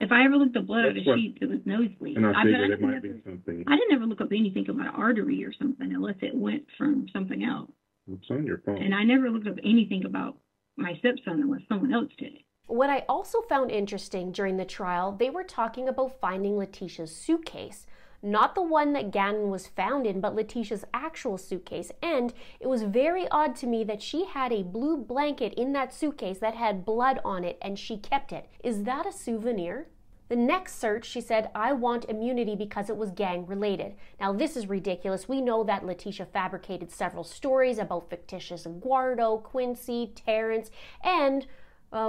If 0.00 0.10
I 0.10 0.24
ever 0.24 0.36
looked 0.36 0.56
at 0.56 0.66
blood 0.66 0.86
out 0.86 0.96
of 0.96 1.04
sheets, 1.04 1.38
it 1.40 1.48
was 1.48 1.58
nosebleeds. 1.60 2.16
And 2.16 2.26
I 2.26 2.40
I, 2.40 2.44
figured 2.44 2.60
bet 2.62 2.70
I 2.70 2.74
it 2.74 2.80
might 2.80 2.90
never- 2.94 3.08
be 3.14 3.20
something. 3.24 3.64
I 3.68 3.76
didn't 3.76 3.92
ever 3.94 4.06
look 4.06 4.20
up 4.20 4.32
anything 4.32 4.68
about 4.68 4.98
artery 4.98 5.44
or 5.44 5.52
something 5.52 5.92
unless 5.94 6.16
it 6.22 6.34
went 6.34 6.64
from 6.76 7.06
something 7.12 7.44
else. 7.44 7.70
It's 8.10 8.28
on 8.30 8.44
your 8.44 8.58
phone. 8.64 8.82
And 8.82 8.94
I 8.94 9.04
never 9.04 9.30
looked 9.30 9.46
up 9.46 9.58
anything 9.62 10.04
about 10.04 10.38
my 10.76 10.96
stepson 10.98 11.42
unless 11.42 11.60
someone 11.68 11.92
else 11.92 12.10
did. 12.18 12.32
What 12.66 12.88
I 12.90 13.04
also 13.08 13.42
found 13.42 13.70
interesting 13.70 14.32
during 14.32 14.56
the 14.56 14.64
trial, 14.64 15.12
they 15.12 15.28
were 15.30 15.44
talking 15.44 15.88
about 15.88 16.18
finding 16.20 16.56
Letecia's 16.56 17.14
suitcase. 17.14 17.86
Not 18.22 18.54
the 18.54 18.62
one 18.62 18.92
that 18.92 19.10
Gannon 19.10 19.48
was 19.48 19.66
found 19.66 20.06
in, 20.06 20.20
but 20.20 20.34
Letecia's 20.36 20.84
actual 20.92 21.38
suitcase. 21.38 21.90
And 22.02 22.34
it 22.60 22.66
was 22.66 22.82
very 22.82 23.26
odd 23.28 23.56
to 23.56 23.66
me 23.66 23.82
that 23.84 24.02
she 24.02 24.26
had 24.26 24.52
a 24.52 24.62
blue 24.62 24.98
blanket 24.98 25.54
in 25.54 25.72
that 25.72 25.94
suitcase 25.94 26.38
that 26.38 26.54
had 26.54 26.84
blood 26.84 27.20
on 27.24 27.44
it 27.44 27.56
and 27.62 27.78
she 27.78 27.96
kept 27.96 28.32
it. 28.32 28.46
Is 28.62 28.84
that 28.84 29.06
a 29.06 29.12
souvenir? 29.12 29.88
The 30.30 30.36
next 30.36 30.78
search, 30.78 31.06
she 31.06 31.20
said, 31.20 31.50
I 31.56 31.72
want 31.72 32.04
immunity 32.04 32.54
because 32.54 32.88
it 32.88 32.96
was 32.96 33.10
gang 33.10 33.46
related. 33.46 33.96
Now, 34.20 34.32
this 34.32 34.56
is 34.56 34.68
ridiculous. 34.68 35.28
We 35.28 35.40
know 35.40 35.64
that 35.64 35.82
Letecia 35.82 36.24
fabricated 36.24 36.92
several 36.92 37.24
stories 37.24 37.78
about 37.78 38.10
fictitious 38.10 38.64
Guardo, 38.80 39.38
Quincy, 39.38 40.12
Terrence, 40.14 40.70
and 41.02 41.48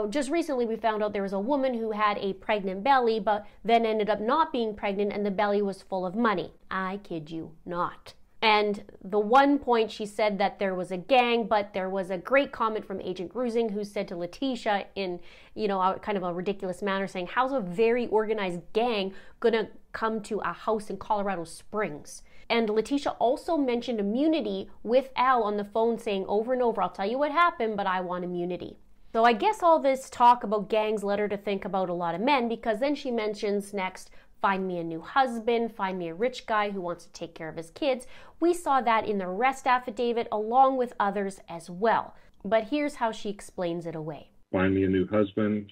Just 0.09 0.29
recently, 0.29 0.65
we 0.65 0.75
found 0.75 1.01
out 1.01 1.13
there 1.13 1.23
was 1.23 1.33
a 1.33 1.39
woman 1.39 1.73
who 1.73 1.91
had 1.91 2.17
a 2.19 2.33
pregnant 2.33 2.83
belly, 2.83 3.19
but 3.19 3.45
then 3.63 3.85
ended 3.85 4.09
up 4.09 4.21
not 4.21 4.51
being 4.51 4.75
pregnant, 4.75 5.11
and 5.11 5.25
the 5.25 5.31
belly 5.31 5.61
was 5.61 5.81
full 5.81 6.05
of 6.05 6.15
money. 6.15 6.53
I 6.69 6.99
kid 7.03 7.31
you 7.31 7.51
not. 7.65 8.13
And 8.43 8.83
the 9.03 9.19
one 9.19 9.59
point 9.59 9.91
she 9.91 10.07
said 10.07 10.39
that 10.39 10.57
there 10.57 10.73
was 10.73 10.91
a 10.91 10.97
gang, 10.97 11.45
but 11.45 11.73
there 11.73 11.89
was 11.89 12.09
a 12.09 12.17
great 12.17 12.51
comment 12.51 12.85
from 12.85 12.99
Agent 12.99 13.31
Grusing 13.31 13.69
who 13.71 13.83
said 13.83 14.07
to 14.07 14.15
Letecia 14.15 14.85
in, 14.95 15.19
you 15.53 15.67
know, 15.67 15.99
kind 16.01 16.17
of 16.17 16.23
a 16.23 16.33
ridiculous 16.33 16.81
manner, 16.81 17.07
saying, 17.07 17.27
How's 17.27 17.51
a 17.51 17.59
very 17.59 18.07
organized 18.07 18.61
gang 18.73 19.13
gonna 19.39 19.69
come 19.91 20.21
to 20.23 20.39
a 20.39 20.53
house 20.53 20.89
in 20.89 20.97
Colorado 20.97 21.43
Springs? 21.43 22.23
And 22.49 22.67
Letecia 22.67 23.15
also 23.19 23.57
mentioned 23.57 23.99
immunity 23.99 24.69
with 24.81 25.09
Al 25.15 25.43
on 25.43 25.57
the 25.57 25.63
phone, 25.63 25.99
saying 25.99 26.25
over 26.27 26.51
and 26.51 26.63
over, 26.63 26.81
I'll 26.81 26.89
tell 26.89 27.09
you 27.09 27.19
what 27.19 27.31
happened, 27.31 27.77
but 27.77 27.85
I 27.85 28.01
want 28.01 28.23
immunity. 28.23 28.77
So 29.13 29.25
I 29.25 29.33
guess 29.33 29.61
all 29.61 29.79
this 29.79 30.09
talk 30.09 30.43
about 30.43 30.69
gangs 30.69 31.03
led 31.03 31.19
her 31.19 31.27
to 31.27 31.37
think 31.37 31.65
about 31.65 31.89
a 31.89 31.93
lot 31.93 32.15
of 32.15 32.21
men 32.21 32.47
because 32.47 32.79
then 32.79 32.95
she 32.95 33.11
mentions 33.11 33.73
next 33.73 34.09
find 34.41 34.67
me 34.67 34.79
a 34.79 34.83
new 34.83 35.01
husband, 35.01 35.75
find 35.75 35.99
me 35.99 36.07
a 36.07 36.15
rich 36.15 36.45
guy 36.47 36.71
who 36.71 36.81
wants 36.81 37.05
to 37.05 37.11
take 37.11 37.35
care 37.35 37.49
of 37.49 37.57
his 37.57 37.69
kids. 37.71 38.07
We 38.39 38.53
saw 38.53 38.81
that 38.81 39.05
in 39.05 39.17
the 39.19 39.27
arrest 39.27 39.67
affidavit 39.67 40.27
along 40.31 40.77
with 40.77 40.93
others 40.99 41.39
as 41.47 41.69
well. 41.69 42.15
But 42.43 42.69
here's 42.69 42.95
how 42.95 43.11
she 43.11 43.29
explains 43.29 43.85
it 43.85 43.95
away. 43.95 44.29
Find 44.51 44.73
me 44.73 44.83
a 44.83 44.87
new 44.87 45.07
husband, 45.07 45.71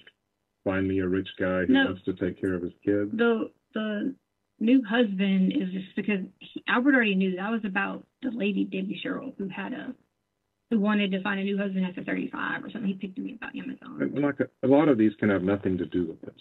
find 0.62 0.86
me 0.86 1.00
a 1.00 1.08
rich 1.08 1.28
guy 1.38 1.64
who 1.64 1.72
No. 1.72 1.86
wants 1.86 2.04
to 2.04 2.12
take 2.14 2.40
care 2.40 2.54
of 2.54 2.62
his 2.62 2.72
kids. 2.84 3.10
The 3.12 3.50
the 3.72 4.14
new 4.60 4.82
husband 4.84 5.52
is 5.52 5.70
just 5.72 5.96
because 5.96 6.20
he, 6.40 6.62
Albert 6.68 6.94
already 6.94 7.14
knew 7.14 7.36
that 7.36 7.50
was 7.50 7.64
about 7.64 8.04
the 8.22 8.30
lady 8.30 8.64
Debbie 8.64 9.00
Sherrill 9.02 9.32
who 9.38 9.48
had 9.48 9.72
a 9.72 9.94
who 10.70 10.78
wanted 10.78 11.10
to 11.10 11.22
find 11.22 11.40
a 11.40 11.42
new 11.42 11.58
husband 11.58 11.84
after 11.84 12.02
35 12.04 12.64
or 12.64 12.70
something. 12.70 12.88
He 12.88 12.94
picked 12.94 13.18
me 13.18 13.36
about 13.36 13.54
Amazon. 13.56 14.22
Like 14.22 14.40
a, 14.40 14.66
a 14.66 14.68
lot 14.68 14.88
of 14.88 14.98
these 14.98 15.12
can 15.18 15.28
have 15.28 15.42
nothing 15.42 15.76
to 15.78 15.84
do 15.84 16.06
with 16.06 16.20
this. 16.22 16.40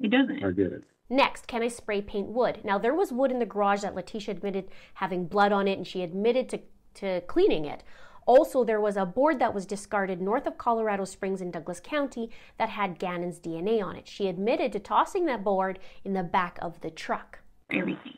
It 0.00 0.10
doesn't. 0.10 0.44
I 0.44 0.50
get 0.50 0.72
it. 0.72 0.84
Next, 1.08 1.46
can 1.46 1.62
I 1.62 1.68
spray 1.68 2.02
paint 2.02 2.28
wood? 2.28 2.60
Now, 2.64 2.78
there 2.78 2.94
was 2.94 3.12
wood 3.12 3.30
in 3.30 3.38
the 3.38 3.46
garage 3.46 3.82
that 3.82 3.94
Letecia 3.94 4.28
admitted 4.28 4.68
having 4.94 5.26
blood 5.26 5.52
on 5.52 5.68
it, 5.68 5.78
and 5.78 5.86
she 5.86 6.02
admitted 6.02 6.48
to, 6.50 6.60
to 6.94 7.20
cleaning 7.22 7.64
it. 7.64 7.82
Also, 8.24 8.62
there 8.64 8.80
was 8.80 8.96
a 8.96 9.04
board 9.04 9.38
that 9.38 9.54
was 9.54 9.66
discarded 9.66 10.20
north 10.20 10.46
of 10.46 10.56
Colorado 10.56 11.04
Springs 11.04 11.40
in 11.40 11.50
Douglas 11.50 11.80
County 11.80 12.30
that 12.56 12.70
had 12.70 12.98
Gannon's 12.98 13.40
DNA 13.40 13.82
on 13.82 13.96
it. 13.96 14.06
She 14.06 14.28
admitted 14.28 14.72
to 14.72 14.78
tossing 14.78 15.26
that 15.26 15.42
board 15.42 15.78
in 16.04 16.12
the 16.12 16.22
back 16.22 16.58
of 16.62 16.80
the 16.82 16.90
truck. 16.90 17.40
Everything. 17.72 18.14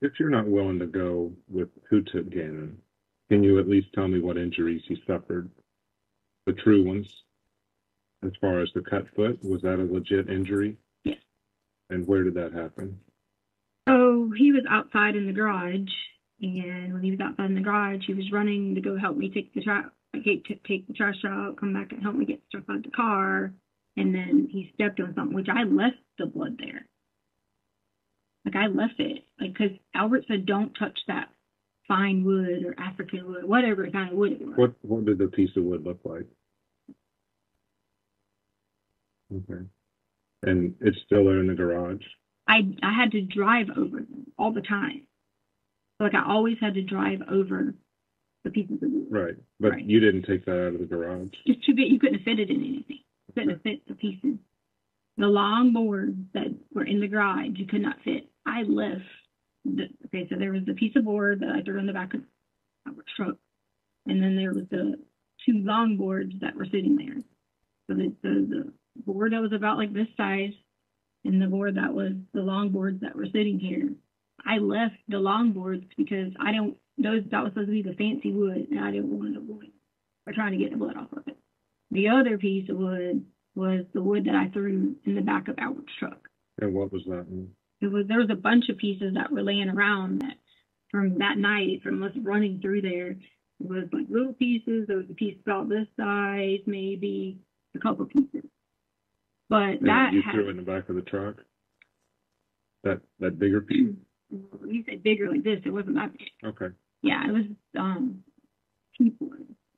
If 0.00 0.12
you're 0.20 0.30
not 0.30 0.46
willing 0.46 0.78
to 0.78 0.86
go 0.86 1.32
with 1.48 1.68
who 1.90 2.02
took 2.02 2.30
Gannon, 2.30 2.78
can 3.28 3.42
you 3.42 3.58
at 3.58 3.68
least 3.68 3.92
tell 3.94 4.08
me 4.08 4.20
what 4.20 4.38
injuries 4.38 4.82
he 4.86 5.02
suffered? 5.06 5.50
The 6.46 6.52
true 6.54 6.84
ones. 6.84 7.24
As 8.24 8.32
far 8.40 8.60
as 8.60 8.70
the 8.74 8.80
cut 8.80 9.06
foot, 9.14 9.38
was 9.44 9.62
that 9.62 9.78
a 9.78 9.84
legit 9.84 10.28
injury? 10.28 10.76
Yes. 11.04 11.18
And 11.90 12.06
where 12.06 12.24
did 12.24 12.34
that 12.34 12.52
happen? 12.52 12.98
Oh, 13.86 14.30
he 14.36 14.50
was 14.52 14.64
outside 14.68 15.14
in 15.14 15.26
the 15.26 15.32
garage, 15.32 15.88
and 16.40 16.92
when 16.92 17.02
he 17.02 17.10
was 17.10 17.20
outside 17.20 17.46
in 17.46 17.54
the 17.54 17.60
garage, 17.60 18.04
he 18.06 18.14
was 18.14 18.32
running 18.32 18.74
to 18.74 18.80
go 18.80 18.96
help 18.96 19.16
me 19.16 19.30
take 19.30 19.54
the 19.54 19.62
trash, 19.62 19.86
take, 20.24 20.46
take 20.64 20.86
the 20.86 20.94
trash 20.94 21.22
out, 21.26 21.56
come 21.58 21.72
back 21.72 21.92
and 21.92 22.02
help 22.02 22.16
me 22.16 22.24
get 22.24 22.42
stuff 22.48 22.64
out 22.68 22.76
of 22.76 22.82
the 22.82 22.90
car, 22.90 23.52
and 23.96 24.14
then 24.14 24.48
he 24.50 24.70
stepped 24.74 25.00
on 25.00 25.14
something, 25.14 25.34
which 25.34 25.48
I 25.48 25.62
left 25.62 25.96
the 26.18 26.26
blood 26.26 26.58
there. 26.58 26.86
Like 28.44 28.56
I 28.56 28.66
left 28.66 28.98
it, 28.98 29.24
like 29.40 29.52
because 29.52 29.76
Albert 29.94 30.24
said, 30.28 30.46
"Don't 30.46 30.72
touch 30.74 30.98
that 31.06 31.28
fine 31.88 32.22
wood 32.24 32.64
or 32.64 32.74
African 32.78 33.26
wood, 33.26 33.44
whatever 33.44 33.88
kind 33.90 34.12
of 34.12 34.18
wood 34.18 34.32
it 34.32 34.46
was." 34.46 34.56
What 34.56 34.74
what 34.82 35.04
did 35.04 35.18
the 35.18 35.28
piece 35.28 35.50
of 35.56 35.64
wood 35.64 35.84
look 35.84 36.00
like? 36.04 36.26
Okay. 39.34 39.62
And 40.42 40.74
it's 40.80 40.96
still 41.04 41.24
there 41.24 41.40
in 41.40 41.48
the 41.48 41.54
garage? 41.54 42.02
I 42.46 42.74
I 42.82 42.92
had 42.94 43.10
to 43.12 43.20
drive 43.20 43.66
over 43.76 43.96
them 43.98 44.26
all 44.38 44.52
the 44.52 44.60
time. 44.60 45.02
Like 46.00 46.14
I 46.14 46.24
always 46.24 46.56
had 46.60 46.74
to 46.74 46.82
drive 46.82 47.22
over 47.28 47.74
the 48.44 48.50
pieces 48.50 48.82
of 48.82 48.90
wood. 48.90 49.06
Right. 49.10 49.34
But 49.60 49.72
Right. 49.72 49.84
you 49.84 50.00
didn't 50.00 50.22
take 50.22 50.44
that 50.44 50.66
out 50.66 50.74
of 50.74 50.80
the 50.80 50.86
garage? 50.86 51.30
It's 51.44 51.64
too 51.66 51.74
big. 51.74 51.90
You 51.90 51.98
couldn't 51.98 52.22
fit 52.22 52.38
it 52.38 52.50
in 52.50 52.62
anything. 52.62 53.00
You 53.26 53.34
couldn't 53.34 53.62
fit 53.62 53.86
the 53.86 53.94
pieces. 53.94 54.38
The 55.16 55.26
long 55.28 55.72
boards 55.72 56.16
that 56.32 56.46
were 56.72 56.84
in 56.84 57.00
the 57.00 57.08
garage, 57.08 57.58
you 57.58 57.66
could 57.66 57.82
not 57.82 58.00
fit. 58.04 58.30
I 58.46 58.62
left. 58.62 59.02
Okay, 59.66 60.26
so 60.30 60.36
there 60.38 60.52
was 60.52 60.64
the 60.66 60.74
piece 60.74 60.96
of 60.96 61.04
board 61.04 61.40
that 61.40 61.50
I 61.50 61.62
threw 61.62 61.78
in 61.78 61.86
the 61.86 61.92
back 61.92 62.14
of 62.14 62.20
our 62.86 62.94
truck, 63.16 63.36
and 64.06 64.22
then 64.22 64.36
there 64.36 64.52
was 64.52 64.64
the 64.70 64.96
two 65.44 65.58
long 65.64 65.96
boards 65.96 66.32
that 66.40 66.54
were 66.54 66.64
sitting 66.64 66.96
there. 66.96 67.16
So 67.86 67.94
the, 67.94 68.14
the 68.22 68.72
the 68.96 69.02
board 69.04 69.32
that 69.32 69.40
was 69.40 69.52
about 69.52 69.78
like 69.78 69.92
this 69.92 70.08
size, 70.16 70.52
and 71.24 71.40
the 71.40 71.46
board 71.46 71.76
that 71.76 71.92
was 71.92 72.12
the 72.32 72.40
long 72.40 72.70
boards 72.70 73.00
that 73.00 73.16
were 73.16 73.26
sitting 73.26 73.58
here. 73.58 73.90
I 74.46 74.58
left 74.58 74.96
the 75.08 75.18
long 75.18 75.52
boards 75.52 75.84
because 75.96 76.32
I 76.40 76.52
don't. 76.52 76.76
Those 76.96 77.22
that 77.30 77.42
was 77.42 77.52
supposed 77.52 77.68
to 77.68 77.72
be 77.72 77.82
the 77.82 77.94
fancy 77.94 78.32
wood, 78.32 78.68
and 78.70 78.80
I 78.80 78.90
didn't 78.90 79.16
want 79.16 79.34
to 79.34 79.40
avoid 79.40 79.70
or 80.26 80.32
trying 80.32 80.52
to 80.52 80.58
get 80.58 80.70
the 80.70 80.76
blood 80.76 80.96
off 80.96 81.12
of 81.12 81.26
it. 81.26 81.36
The 81.90 82.08
other 82.08 82.36
piece 82.38 82.68
of 82.68 82.76
wood 82.76 83.24
was 83.54 83.84
the 83.94 84.02
wood 84.02 84.26
that 84.26 84.34
I 84.34 84.48
threw 84.48 84.94
in 85.04 85.14
the 85.14 85.22
back 85.22 85.48
of 85.48 85.58
Albert's 85.58 85.92
truck. 85.98 86.28
And 86.60 86.74
what 86.74 86.92
was 86.92 87.02
that 87.06 87.26
one? 87.28 87.48
It 87.80 87.86
was 87.86 88.06
there 88.06 88.18
was 88.18 88.30
a 88.30 88.36
bunch 88.36 88.68
of 88.68 88.78
pieces 88.78 89.14
that 89.14 89.30
were 89.30 89.42
laying 89.42 89.68
around 89.68 90.22
that 90.22 90.36
from 90.90 91.18
that 91.18 91.38
night 91.38 91.82
from 91.82 92.02
us 92.02 92.12
running 92.22 92.60
through 92.60 92.82
there. 92.82 93.10
It 93.10 93.68
was 93.68 93.84
like 93.92 94.06
little 94.08 94.32
pieces. 94.32 94.86
There 94.86 94.96
was 94.96 95.10
a 95.10 95.14
piece 95.14 95.36
about 95.44 95.68
this 95.68 95.86
size, 95.96 96.60
maybe 96.66 97.38
a 97.74 97.78
couple 97.78 98.06
pieces. 98.06 98.48
But 99.48 99.80
And 99.80 99.88
that 99.88 100.12
you 100.12 100.22
had, 100.22 100.32
threw 100.32 100.48
it 100.48 100.50
in 100.50 100.56
the 100.56 100.62
back 100.62 100.88
of 100.88 100.96
the 100.96 101.02
truck? 101.02 101.36
That 102.84 103.00
that 103.20 103.38
bigger 103.38 103.60
piece? 103.60 103.94
you 104.30 104.84
said 104.88 105.02
bigger 105.02 105.30
like 105.30 105.44
this. 105.44 105.60
It 105.64 105.70
wasn't 105.70 105.96
that 105.96 106.12
big. 106.12 106.28
Okay. 106.44 106.74
Yeah, 107.02 107.26
it 107.28 107.32
was 107.32 107.44
um 107.78 108.22
people. 108.96 109.28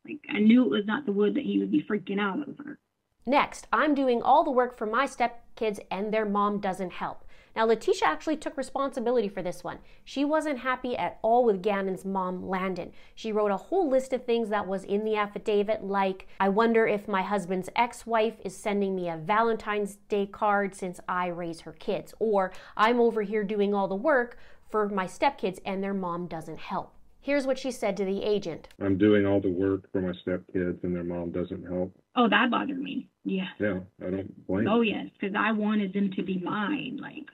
Like 0.05 0.21
I 0.31 0.39
knew 0.41 0.65
it 0.65 0.71
was 0.71 0.87
not 0.87 1.07
the 1.07 1.13
wood 1.13 1.35
that 1.35 1.45
he 1.45 1.59
would 1.59 1.71
be 1.71 1.85
freaking 1.89 2.21
out 2.21 2.39
over. 2.49 2.79
Next, 3.27 3.67
I'm 3.73 3.95
doing 3.95 4.23
all 4.23 4.45
the 4.45 4.51
work 4.51 4.77
for 4.77 4.87
my 4.87 5.07
stepkids 5.07 5.79
and 5.91 6.13
their 6.13 6.25
mom 6.25 6.59
doesn't 6.59 6.95
help. 6.95 7.25
Now, 7.57 7.67
Letecia 7.67 8.05
actually 8.05 8.37
took 8.37 8.57
responsibility 8.57 9.29
for 9.29 9.43
this 9.43 9.65
one. 9.65 9.79
She 10.05 10.25
wasn't 10.25 10.61
happy 10.61 10.97
at 10.97 11.19
all 11.23 11.45
with 11.45 11.63
Gannon's 11.63 12.05
mom, 12.05 12.49
Landen. 12.49 12.93
She 13.15 13.33
wrote 13.33 13.51
a 13.51 13.57
whole 13.57 13.89
list 13.89 14.13
of 14.13 14.25
things 14.25 14.49
that 14.51 14.67
was 14.67 14.85
in 14.85 15.05
the 15.05 15.17
affidavit, 15.17 15.85
like, 15.85 16.29
I 16.39 16.49
wonder 16.49 16.87
if 16.87 17.09
my 17.09 17.23
husband's 17.23 17.69
ex 17.75 18.07
wife 18.07 18.35
is 18.45 18.57
sending 18.57 18.95
me 18.95 19.09
a 19.09 19.17
Valentine's 19.17 19.97
Day 20.09 20.27
card 20.27 20.75
since 20.75 21.01
I 21.09 21.27
raise 21.29 21.61
her 21.63 21.73
kids, 21.73 22.15
or 22.19 22.53
I'm 22.77 23.01
over 23.01 23.23
here 23.23 23.45
doing 23.45 23.75
all 23.75 23.89
the 23.89 23.95
work 23.95 24.39
for 24.71 24.89
my 24.89 25.07
stepkids 25.07 25.59
and 25.65 25.83
their 25.83 25.95
mom 25.95 26.27
doesn't 26.27 26.61
help. 26.61 26.95
Here's 27.23 27.47
what 27.47 27.59
she 27.59 27.71
said 27.71 27.97
to 27.99 28.05
the 28.05 28.23
agent. 28.23 28.69
I'm 28.81 28.97
doing 28.97 29.27
all 29.27 29.41
the 29.41 29.51
work 29.51 29.91
for 29.93 30.01
my 30.01 30.13
stepkids 30.27 30.83
and 30.83 30.97
their 30.97 31.05
mom 31.05 31.33
doesn't 31.33 31.67
help. 31.67 31.95
Oh, 32.17 32.29
that 32.29 32.51
bothered 32.51 32.81
me. 32.81 33.09
Yeah. 33.25 33.49
Yeah, 33.59 33.81
I 34.05 34.11
don't 34.11 34.47
blame 34.47 34.67
Oh 34.67 34.81
yes, 34.81 35.09
because 35.19 35.35
I 35.39 35.53
wanted 35.53 35.93
them 35.93 36.11
to 36.13 36.23
be 36.23 36.39
mine, 36.39 36.99
like, 37.01 37.27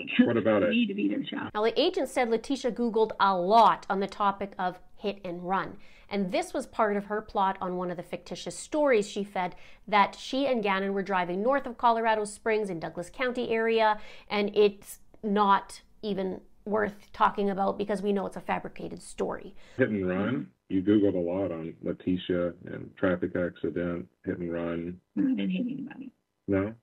like 0.00 0.26
What 0.26 0.36
about 0.42 0.62
for 0.62 0.68
it? 0.68 0.70
me 0.70 0.86
to 0.86 0.94
be 0.94 1.08
their 1.08 1.22
child. 1.22 1.50
Now, 1.54 1.62
the 1.64 1.78
agent 1.80 2.08
said 2.08 2.28
Letecia 2.28 2.72
Googled 2.72 3.12
a 3.20 3.36
lot 3.36 3.86
on 3.88 4.00
the 4.00 4.06
topic 4.06 4.52
of 4.58 4.78
hit 4.96 5.20
and 5.24 5.42
run. 5.46 5.76
And 6.08 6.30
this 6.30 6.54
was 6.54 6.66
part 6.66 6.96
of 6.96 7.06
her 7.06 7.20
plot 7.20 7.58
on 7.60 7.76
one 7.76 7.90
of 7.90 7.96
the 7.96 8.02
fictitious 8.02 8.56
stories 8.56 9.08
she 9.08 9.24
fed 9.24 9.56
that 9.88 10.14
she 10.14 10.46
and 10.46 10.62
Gannon 10.62 10.94
were 10.94 11.02
driving 11.02 11.42
north 11.42 11.66
of 11.66 11.76
Colorado 11.78 12.24
Springs 12.24 12.70
in 12.70 12.78
Douglas 12.78 13.10
County 13.10 13.50
area. 13.50 13.98
And 14.30 14.56
it's 14.56 15.00
not 15.22 15.80
even 16.02 16.40
worth 16.64 17.12
talking 17.12 17.50
about 17.50 17.76
because 17.78 18.02
we 18.02 18.12
know 18.12 18.26
it's 18.26 18.36
a 18.36 18.40
fabricated 18.40 19.02
story. 19.02 19.54
Hit 19.76 19.88
and 19.88 20.08
run? 20.08 20.48
You 20.68 20.82
Googled 20.82 21.14
a 21.14 21.18
lot 21.18 21.52
on 21.52 21.74
Letitia 21.82 22.52
and 22.66 22.90
traffic 22.96 23.32
accident, 23.36 24.06
hit 24.24 24.38
and 24.38 24.52
run. 24.52 25.00
I 25.16 25.20
didn't 25.22 25.50
hit 25.50 25.60
anybody. 25.60 26.10
No? 26.48 26.74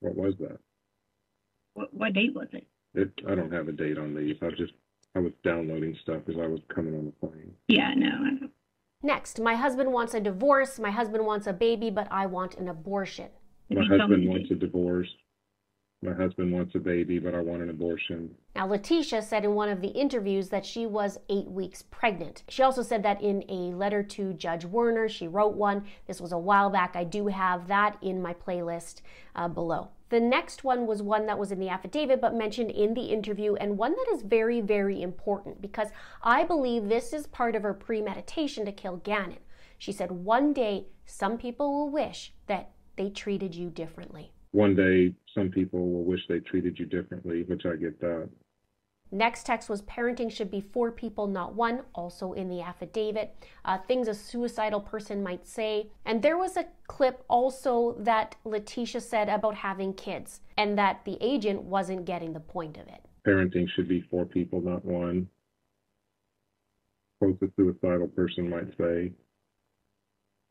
What 0.00 0.14
was 0.14 0.34
that? 0.40 0.58
What 1.74 1.92
what 1.92 2.12
date 2.12 2.34
was 2.34 2.48
it? 2.52 2.66
It, 2.94 3.10
I 3.28 3.34
don't 3.34 3.52
have 3.52 3.68
a 3.68 3.72
date 3.72 3.98
on 3.98 4.14
these. 4.14 4.36
I 4.40 4.50
just, 4.50 4.72
I 5.14 5.18
was 5.18 5.32
downloading 5.42 5.96
stuff 6.02 6.22
as 6.28 6.36
I 6.40 6.46
was 6.46 6.60
coming 6.72 6.94
on 6.94 7.06
the 7.06 7.26
plane. 7.26 7.52
Yeah, 7.68 7.92
no. 7.94 8.48
Next, 9.02 9.40
my 9.40 9.54
husband 9.54 9.92
wants 9.92 10.14
a 10.14 10.20
divorce, 10.20 10.78
my 10.78 10.90
husband 10.90 11.26
wants 11.26 11.46
a 11.46 11.52
baby, 11.52 11.90
but 11.90 12.08
I 12.10 12.26
want 12.26 12.56
an 12.56 12.68
abortion. 12.68 13.28
My 13.68 13.84
husband 13.84 14.28
wants 14.28 14.50
a 14.50 14.54
divorce. 14.54 15.08
My 16.04 16.12
husband 16.12 16.52
wants 16.52 16.74
a 16.74 16.78
baby, 16.78 17.18
but 17.18 17.34
I 17.34 17.40
want 17.40 17.62
an 17.62 17.70
abortion. 17.70 18.34
Now, 18.54 18.68
Letecia 18.68 19.22
said 19.22 19.42
in 19.42 19.54
one 19.54 19.70
of 19.70 19.80
the 19.80 19.88
interviews 19.88 20.50
that 20.50 20.66
she 20.66 20.84
was 20.84 21.18
eight 21.30 21.46
weeks 21.46 21.80
pregnant. 21.80 22.42
She 22.50 22.62
also 22.62 22.82
said 22.82 23.02
that 23.04 23.22
in 23.22 23.42
a 23.48 23.74
letter 23.74 24.02
to 24.02 24.34
Judge 24.34 24.66
Werner, 24.66 25.08
she 25.08 25.28
wrote 25.28 25.54
one. 25.54 25.86
This 26.06 26.20
was 26.20 26.32
a 26.32 26.38
while 26.38 26.68
back. 26.68 26.94
I 26.94 27.04
do 27.04 27.28
have 27.28 27.68
that 27.68 27.96
in 28.02 28.20
my 28.20 28.34
playlist 28.34 29.00
uh, 29.34 29.48
below. 29.48 29.88
The 30.10 30.20
next 30.20 30.62
one 30.62 30.86
was 30.86 31.00
one 31.00 31.24
that 31.24 31.38
was 31.38 31.50
in 31.50 31.58
the 31.58 31.70
affidavit 31.70 32.20
but 32.20 32.34
mentioned 32.34 32.70
in 32.70 32.92
the 32.92 33.06
interview, 33.06 33.54
and 33.54 33.78
one 33.78 33.92
that 33.92 34.12
is 34.12 34.20
very, 34.20 34.60
very 34.60 35.00
important 35.00 35.62
because 35.62 35.88
I 36.22 36.44
believe 36.44 36.90
this 36.90 37.14
is 37.14 37.26
part 37.26 37.56
of 37.56 37.62
her 37.62 37.72
premeditation 37.72 38.66
to 38.66 38.72
kill 38.72 38.98
Gannon. 38.98 39.38
She 39.78 39.90
said, 39.90 40.12
One 40.12 40.52
day, 40.52 40.88
some 41.06 41.38
people 41.38 41.72
will 41.72 41.90
wish 41.90 42.34
that 42.46 42.72
they 42.96 43.08
treated 43.08 43.54
you 43.54 43.70
differently. 43.70 44.33
One 44.54 44.76
day, 44.76 45.12
some 45.34 45.50
people 45.50 45.80
will 45.80 46.04
wish 46.04 46.20
they 46.28 46.38
treated 46.38 46.78
you 46.78 46.86
differently, 46.86 47.42
which 47.42 47.66
I 47.66 47.74
get 47.74 48.00
that. 48.00 48.28
Next 49.10 49.46
text 49.46 49.68
was 49.68 49.82
parenting 49.82 50.30
should 50.30 50.48
be 50.48 50.60
for 50.60 50.92
people, 50.92 51.26
not 51.26 51.56
one, 51.56 51.82
also 51.92 52.34
in 52.34 52.48
the 52.48 52.60
affidavit. 52.60 53.34
Uh, 53.64 53.78
things 53.78 54.06
a 54.06 54.14
suicidal 54.14 54.80
person 54.80 55.24
might 55.24 55.44
say. 55.44 55.88
And 56.04 56.22
there 56.22 56.38
was 56.38 56.56
a 56.56 56.66
clip 56.86 57.24
also 57.28 57.96
that 57.98 58.36
Letecia 58.46 59.02
said 59.02 59.28
about 59.28 59.56
having 59.56 59.92
kids 59.92 60.40
and 60.56 60.78
that 60.78 61.04
the 61.04 61.18
agent 61.20 61.62
wasn't 61.62 62.04
getting 62.04 62.32
the 62.32 62.38
point 62.38 62.76
of 62.76 62.86
it. 62.86 63.00
Parenting 63.26 63.66
should 63.74 63.88
be 63.88 64.04
for 64.08 64.24
people, 64.24 64.60
not 64.60 64.84
one. 64.84 65.28
Quote 67.18 67.42
a 67.42 67.48
suicidal 67.56 68.06
person 68.06 68.48
might 68.48 68.68
say. 68.78 69.10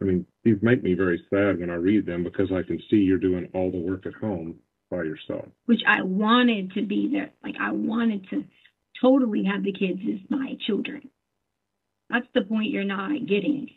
I 0.04 0.06
mean, 0.06 0.26
these 0.44 0.58
make 0.62 0.84
me 0.84 0.96
very 0.96 1.24
sad 1.30 1.60
when 1.60 1.70
I 1.70 1.76
read 1.76 2.06
them 2.06 2.24
because 2.24 2.52
I 2.52 2.62
can 2.62 2.78
see 2.90 2.98
you're 2.98 3.18
doing 3.18 3.50
all 3.54 3.72
the 3.72 3.78
work 3.78 4.06
at 4.06 4.14
home 4.14 4.56
by 4.92 5.04
yourself. 5.04 5.46
Which 5.66 5.82
I 5.88 6.02
wanted 6.02 6.74
to 6.74 6.86
be 6.86 7.10
there. 7.12 7.32
Like 7.42 7.56
I 7.60 7.72
wanted 7.72 8.30
to 8.32 8.44
totally 9.02 9.46
have 9.46 9.64
the 9.64 9.72
kids 9.72 10.02
as 10.14 10.20
my 10.30 10.58
children. 10.68 11.10
That's 12.10 12.28
the 12.36 12.42
point 12.42 12.72
you're 12.72 12.84
not 12.84 13.12
getting. 13.28 13.70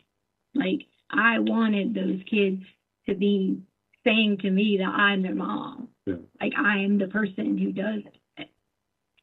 Like 0.53 0.81
I 1.09 1.39
wanted 1.39 1.93
those 1.93 2.19
kids 2.29 2.61
to 3.07 3.15
be 3.15 3.61
saying 4.03 4.39
to 4.41 4.51
me 4.51 4.77
that 4.79 4.89
I'm 4.89 5.21
their 5.21 5.33
mom. 5.33 5.87
Yeah. 6.05 6.15
Like 6.41 6.53
I 6.57 6.79
am 6.79 6.97
the 6.97 7.07
person 7.07 7.57
who 7.57 7.71
does 7.71 8.01
it, 8.37 8.49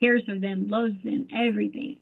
cares 0.01 0.23
for 0.25 0.39
them, 0.39 0.69
loves 0.69 0.95
them, 1.05 1.29
everything. 1.37 1.99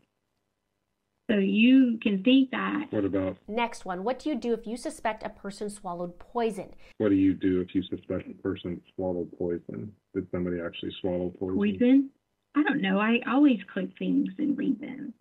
So 1.32 1.38
you 1.38 1.98
can 2.02 2.22
think 2.22 2.50
that. 2.50 2.88
What 2.90 3.06
about 3.06 3.38
Next 3.48 3.86
one. 3.86 4.04
What 4.04 4.18
do 4.18 4.28
you 4.28 4.34
do 4.34 4.52
if 4.52 4.66
you 4.66 4.76
suspect 4.76 5.24
a 5.24 5.30
person 5.30 5.70
swallowed 5.70 6.18
poison? 6.18 6.68
what 6.98 7.08
do 7.08 7.14
you 7.14 7.32
do 7.32 7.62
if 7.62 7.74
you 7.74 7.82
suspect 7.84 8.28
a 8.30 8.34
person 8.42 8.82
swallowed 8.94 9.32
poison? 9.38 9.92
Did 10.14 10.26
somebody 10.30 10.58
actually 10.60 10.92
swallow 11.00 11.32
poison? 11.38 11.56
poison? 11.56 12.10
I 12.54 12.62
don't 12.64 12.82
know. 12.82 12.98
I 12.98 13.20
always 13.26 13.60
click 13.72 13.88
things 13.98 14.28
and 14.36 14.58
read 14.58 14.78
them. 14.78 15.14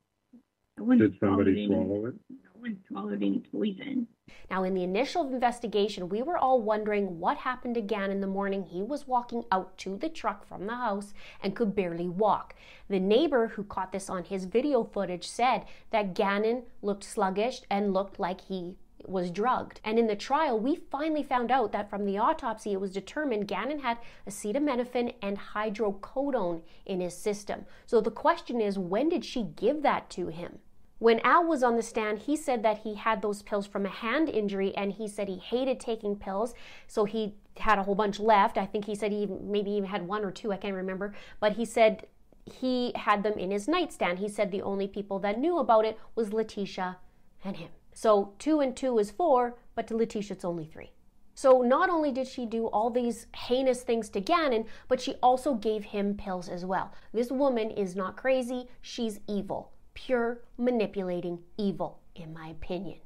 No 0.77 0.95
Did 0.95 1.15
somebody 1.21 1.51
any, 1.51 1.67
swallow 1.67 2.07
it? 2.07 2.15
No 2.29 2.59
one 2.59 2.77
swallowed 2.89 3.23
any 3.23 3.41
poison. 3.49 4.05
Now, 4.49 4.63
in 4.63 4.73
the 4.73 4.83
initial 4.83 5.27
investigation, 5.27 6.09
we 6.09 6.21
were 6.21 6.37
all 6.37 6.61
wondering 6.61 7.19
what 7.19 7.37
happened 7.37 7.75
to 7.75 7.81
Gannon 7.81 8.21
the 8.21 8.27
morning 8.27 8.63
he 8.63 8.81
was 8.81 9.07
walking 9.07 9.43
out 9.51 9.77
to 9.79 9.97
the 9.97 10.09
truck 10.09 10.47
from 10.47 10.67
the 10.67 10.75
house 10.75 11.13
and 11.41 11.55
could 11.55 11.75
barely 11.75 12.07
walk. 12.07 12.55
The 12.89 12.99
neighbor 12.99 13.47
who 13.47 13.63
caught 13.63 13.91
this 13.91 14.09
on 14.09 14.25
his 14.25 14.45
video 14.45 14.83
footage 14.83 15.27
said 15.27 15.65
that 15.91 16.13
Gannon 16.13 16.63
looked 16.81 17.03
sluggish 17.03 17.61
and 17.69 17.93
looked 17.93 18.19
like 18.19 18.41
he 18.41 18.75
was 19.07 19.31
drugged. 19.31 19.79
And 19.83 19.97
in 19.97 20.07
the 20.07 20.15
trial, 20.15 20.59
we 20.59 20.75
finally 20.75 21.23
found 21.23 21.51
out 21.51 21.71
that 21.71 21.89
from 21.89 22.05
the 22.05 22.17
autopsy, 22.17 22.73
it 22.73 22.81
was 22.81 22.91
determined 22.91 23.47
Gannon 23.47 23.79
had 23.79 23.97
acetaminophen 24.27 25.15
and 25.21 25.37
hydrocodone 25.37 26.61
in 26.85 27.01
his 27.01 27.17
system. 27.17 27.65
So 27.85 28.01
the 28.01 28.11
question 28.11 28.61
is, 28.61 28.77
when 28.77 29.09
did 29.09 29.25
she 29.25 29.43
give 29.43 29.81
that 29.81 30.09
to 30.11 30.27
him? 30.27 30.59
When 31.01 31.19
Al 31.21 31.43
was 31.45 31.63
on 31.63 31.77
the 31.77 31.81
stand, 31.81 32.19
he 32.19 32.35
said 32.35 32.61
that 32.61 32.81
he 32.83 32.93
had 32.93 33.23
those 33.23 33.41
pills 33.41 33.65
from 33.65 33.87
a 33.87 33.89
hand 33.89 34.29
injury 34.29 34.71
and 34.77 34.93
he 34.93 35.07
said 35.07 35.27
he 35.27 35.39
hated 35.39 35.79
taking 35.79 36.15
pills. 36.15 36.53
So 36.85 37.05
he 37.05 37.33
had 37.57 37.79
a 37.79 37.83
whole 37.83 37.95
bunch 37.95 38.19
left. 38.19 38.55
I 38.55 38.67
think 38.67 38.85
he 38.85 38.93
said 38.93 39.11
he 39.11 39.25
maybe 39.25 39.71
even 39.71 39.89
had 39.89 40.07
one 40.07 40.23
or 40.23 40.29
two, 40.29 40.51
I 40.51 40.57
can't 40.57 40.75
remember. 40.75 41.15
But 41.39 41.53
he 41.53 41.65
said 41.65 42.05
he 42.45 42.91
had 42.93 43.23
them 43.23 43.33
in 43.33 43.49
his 43.49 43.67
nightstand. 43.67 44.19
He 44.19 44.29
said 44.29 44.51
the 44.51 44.61
only 44.61 44.87
people 44.87 45.17
that 45.21 45.39
knew 45.39 45.57
about 45.57 45.85
it 45.85 45.97
was 46.13 46.29
Letecia 46.29 46.97
and 47.43 47.57
him. 47.57 47.69
So 47.95 48.33
two 48.37 48.59
and 48.59 48.77
two 48.77 48.99
is 48.99 49.09
four, 49.09 49.57
but 49.73 49.87
to 49.87 49.95
Letecia 49.95 50.29
it's 50.29 50.45
only 50.45 50.65
three. 50.65 50.91
So 51.33 51.63
not 51.63 51.89
only 51.89 52.11
did 52.11 52.27
she 52.27 52.45
do 52.45 52.67
all 52.67 52.91
these 52.91 53.25
heinous 53.35 53.81
things 53.81 54.07
to 54.09 54.21
Gannon, 54.21 54.65
but 54.87 55.01
she 55.01 55.15
also 55.23 55.55
gave 55.55 55.85
him 55.85 56.15
pills 56.15 56.47
as 56.47 56.63
well. 56.63 56.93
This 57.11 57.31
woman 57.31 57.71
is 57.71 57.95
not 57.95 58.17
crazy, 58.17 58.67
she's 58.83 59.19
evil 59.27 59.70
pure 59.93 60.41
manipulating 60.57 61.39
evil, 61.57 61.99
in 62.15 62.33
my 62.33 62.47
opinion. 62.47 62.99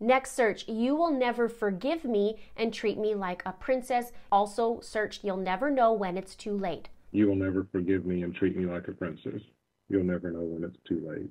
Next 0.00 0.34
search, 0.34 0.66
you 0.66 0.96
will 0.96 1.12
never 1.12 1.48
forgive 1.48 2.04
me 2.04 2.36
and 2.56 2.74
treat 2.74 2.98
me 2.98 3.14
like 3.14 3.42
a 3.46 3.52
princess. 3.52 4.10
Also, 4.32 4.80
search, 4.80 5.20
you'll 5.22 5.36
never 5.36 5.70
know 5.70 5.92
when 5.92 6.16
it's 6.16 6.34
too 6.34 6.56
late. 6.56 6.88
You 7.12 7.28
will 7.28 7.36
never 7.36 7.68
forgive 7.70 8.04
me 8.04 8.22
and 8.22 8.34
treat 8.34 8.56
me 8.56 8.66
like 8.66 8.88
a 8.88 8.92
princess. 8.92 9.40
You'll 9.88 10.04
never 10.04 10.30
know 10.30 10.40
when 10.40 10.64
it's 10.64 10.78
too 10.88 11.06
late. 11.08 11.30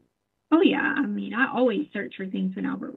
Oh, 0.51 0.61
yeah. 0.61 0.95
I 0.97 1.05
mean, 1.05 1.33
I 1.33 1.51
always 1.53 1.87
search 1.91 2.15
for 2.15 2.25
things 2.25 2.55
when 2.55 2.65
Albert. 2.65 2.95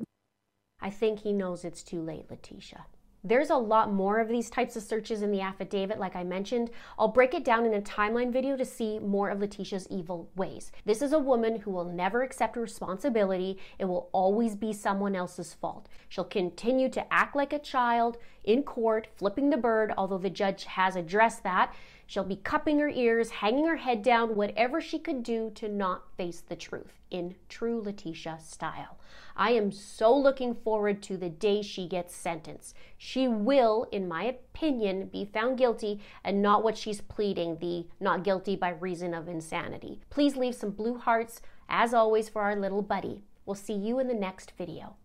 I 0.81 0.91
think 0.91 1.21
he 1.21 1.33
knows 1.33 1.65
it's 1.65 1.83
too 1.83 2.01
late, 2.01 2.29
Letecia. 2.29 2.85
There's 3.27 3.49
a 3.49 3.57
lot 3.57 3.91
more 3.91 4.21
of 4.21 4.29
these 4.29 4.51
types 4.51 4.77
of 4.77 4.83
searches 4.83 5.23
in 5.23 5.31
the 5.31 5.41
affidavit, 5.41 5.99
like 5.99 6.15
I 6.15 6.25
mentioned. 6.25 6.71
I'll 6.99 7.09
break 7.09 7.33
it 7.33 7.43
down 7.43 7.65
in 7.65 7.73
a 7.73 7.81
timeline 7.81 8.31
video 8.31 8.55
to 8.55 8.67
see 8.67 8.99
more 8.99 9.31
of 9.31 9.39
Letecia's 9.39 9.89
evil 9.89 10.29
ways. 10.37 10.71
This 10.85 11.01
is 11.01 11.15
a 11.15 11.19
woman 11.19 11.61
who 11.61 11.71
will 11.71 11.87
never 11.87 12.23
accept 12.23 12.55
responsibility. 12.55 13.59
It 13.79 13.87
will 13.87 14.11
always 14.13 14.55
be 14.55 14.75
someone 14.75 15.17
else's 15.17 15.55
fault. 15.55 15.89
She'll 16.11 16.25
continue 16.25 16.91
to 16.91 17.11
act 17.11 17.35
like 17.35 17.55
a 17.55 17.59
child 17.59 18.19
in 18.45 18.63
court, 18.63 19.09
flipping 19.17 19.49
the 19.49 19.57
bird, 19.57 19.95
although 19.97 20.19
the 20.19 20.29
judge 20.29 20.65
has 20.65 20.95
addressed 20.95 21.45
that. 21.45 21.75
She'll 22.07 22.25
be 22.25 22.37
cupping 22.37 22.79
her 22.81 22.89
ears, 22.89 23.31
hanging 23.31 23.67
her 23.67 23.77
head 23.77 24.03
down, 24.03 24.37
whatever 24.37 24.81
she 24.81 24.99
could 24.99 25.23
do 25.23 25.51
to 25.55 25.69
not 25.69 26.17
face 26.17 26.41
the 26.41 26.57
truth 26.57 27.01
in 27.11 27.35
true 27.49 27.83
Letecia 27.83 28.41
style. 28.41 28.99
I 29.37 29.51
am 29.53 29.73
so 29.73 30.17
looking 30.17 30.55
forward 30.55 31.03
to 31.05 31.17
the 31.17 31.29
day 31.29 31.63
she 31.63 31.89
gets 31.89 32.15
sentenced. 32.15 32.77
She 32.97 33.27
will, 33.27 33.87
in 33.91 34.07
my 34.07 34.25
opinion, 34.25 35.07
be 35.07 35.25
found 35.25 35.59
guilty 35.59 36.01
and 36.23 36.41
not 36.41 36.63
what 36.63 36.79
she's 36.79 37.01
pleading 37.01 37.59
the 37.59 37.87
not 38.01 38.23
guilty 38.23 38.55
by 38.55 38.71
reason 38.71 39.15
of 39.15 39.29
insanity. 39.29 40.01
Please 40.11 40.37
leave 40.37 40.55
some 40.55 40.71
blue 40.71 40.99
hearts, 40.99 41.41
as 41.69 41.95
always, 41.95 42.29
for 42.29 42.43
our 42.43 42.55
little 42.55 42.83
buddy. 42.83 43.23
We'll 43.47 43.55
see 43.55 43.75
you 43.75 43.99
in 43.99 44.09
the 44.09 44.15
next 44.15 44.53
video. 44.57 44.97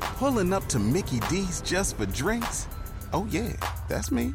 Pulling 0.00 0.52
up 0.52 0.66
to 0.66 0.78
Mickey 0.78 1.20
D's 1.28 1.60
just 1.62 1.96
for 1.96 2.06
drinks? 2.06 2.68
Oh, 3.12 3.26
yeah, 3.30 3.52
that's 3.88 4.10
me. 4.10 4.34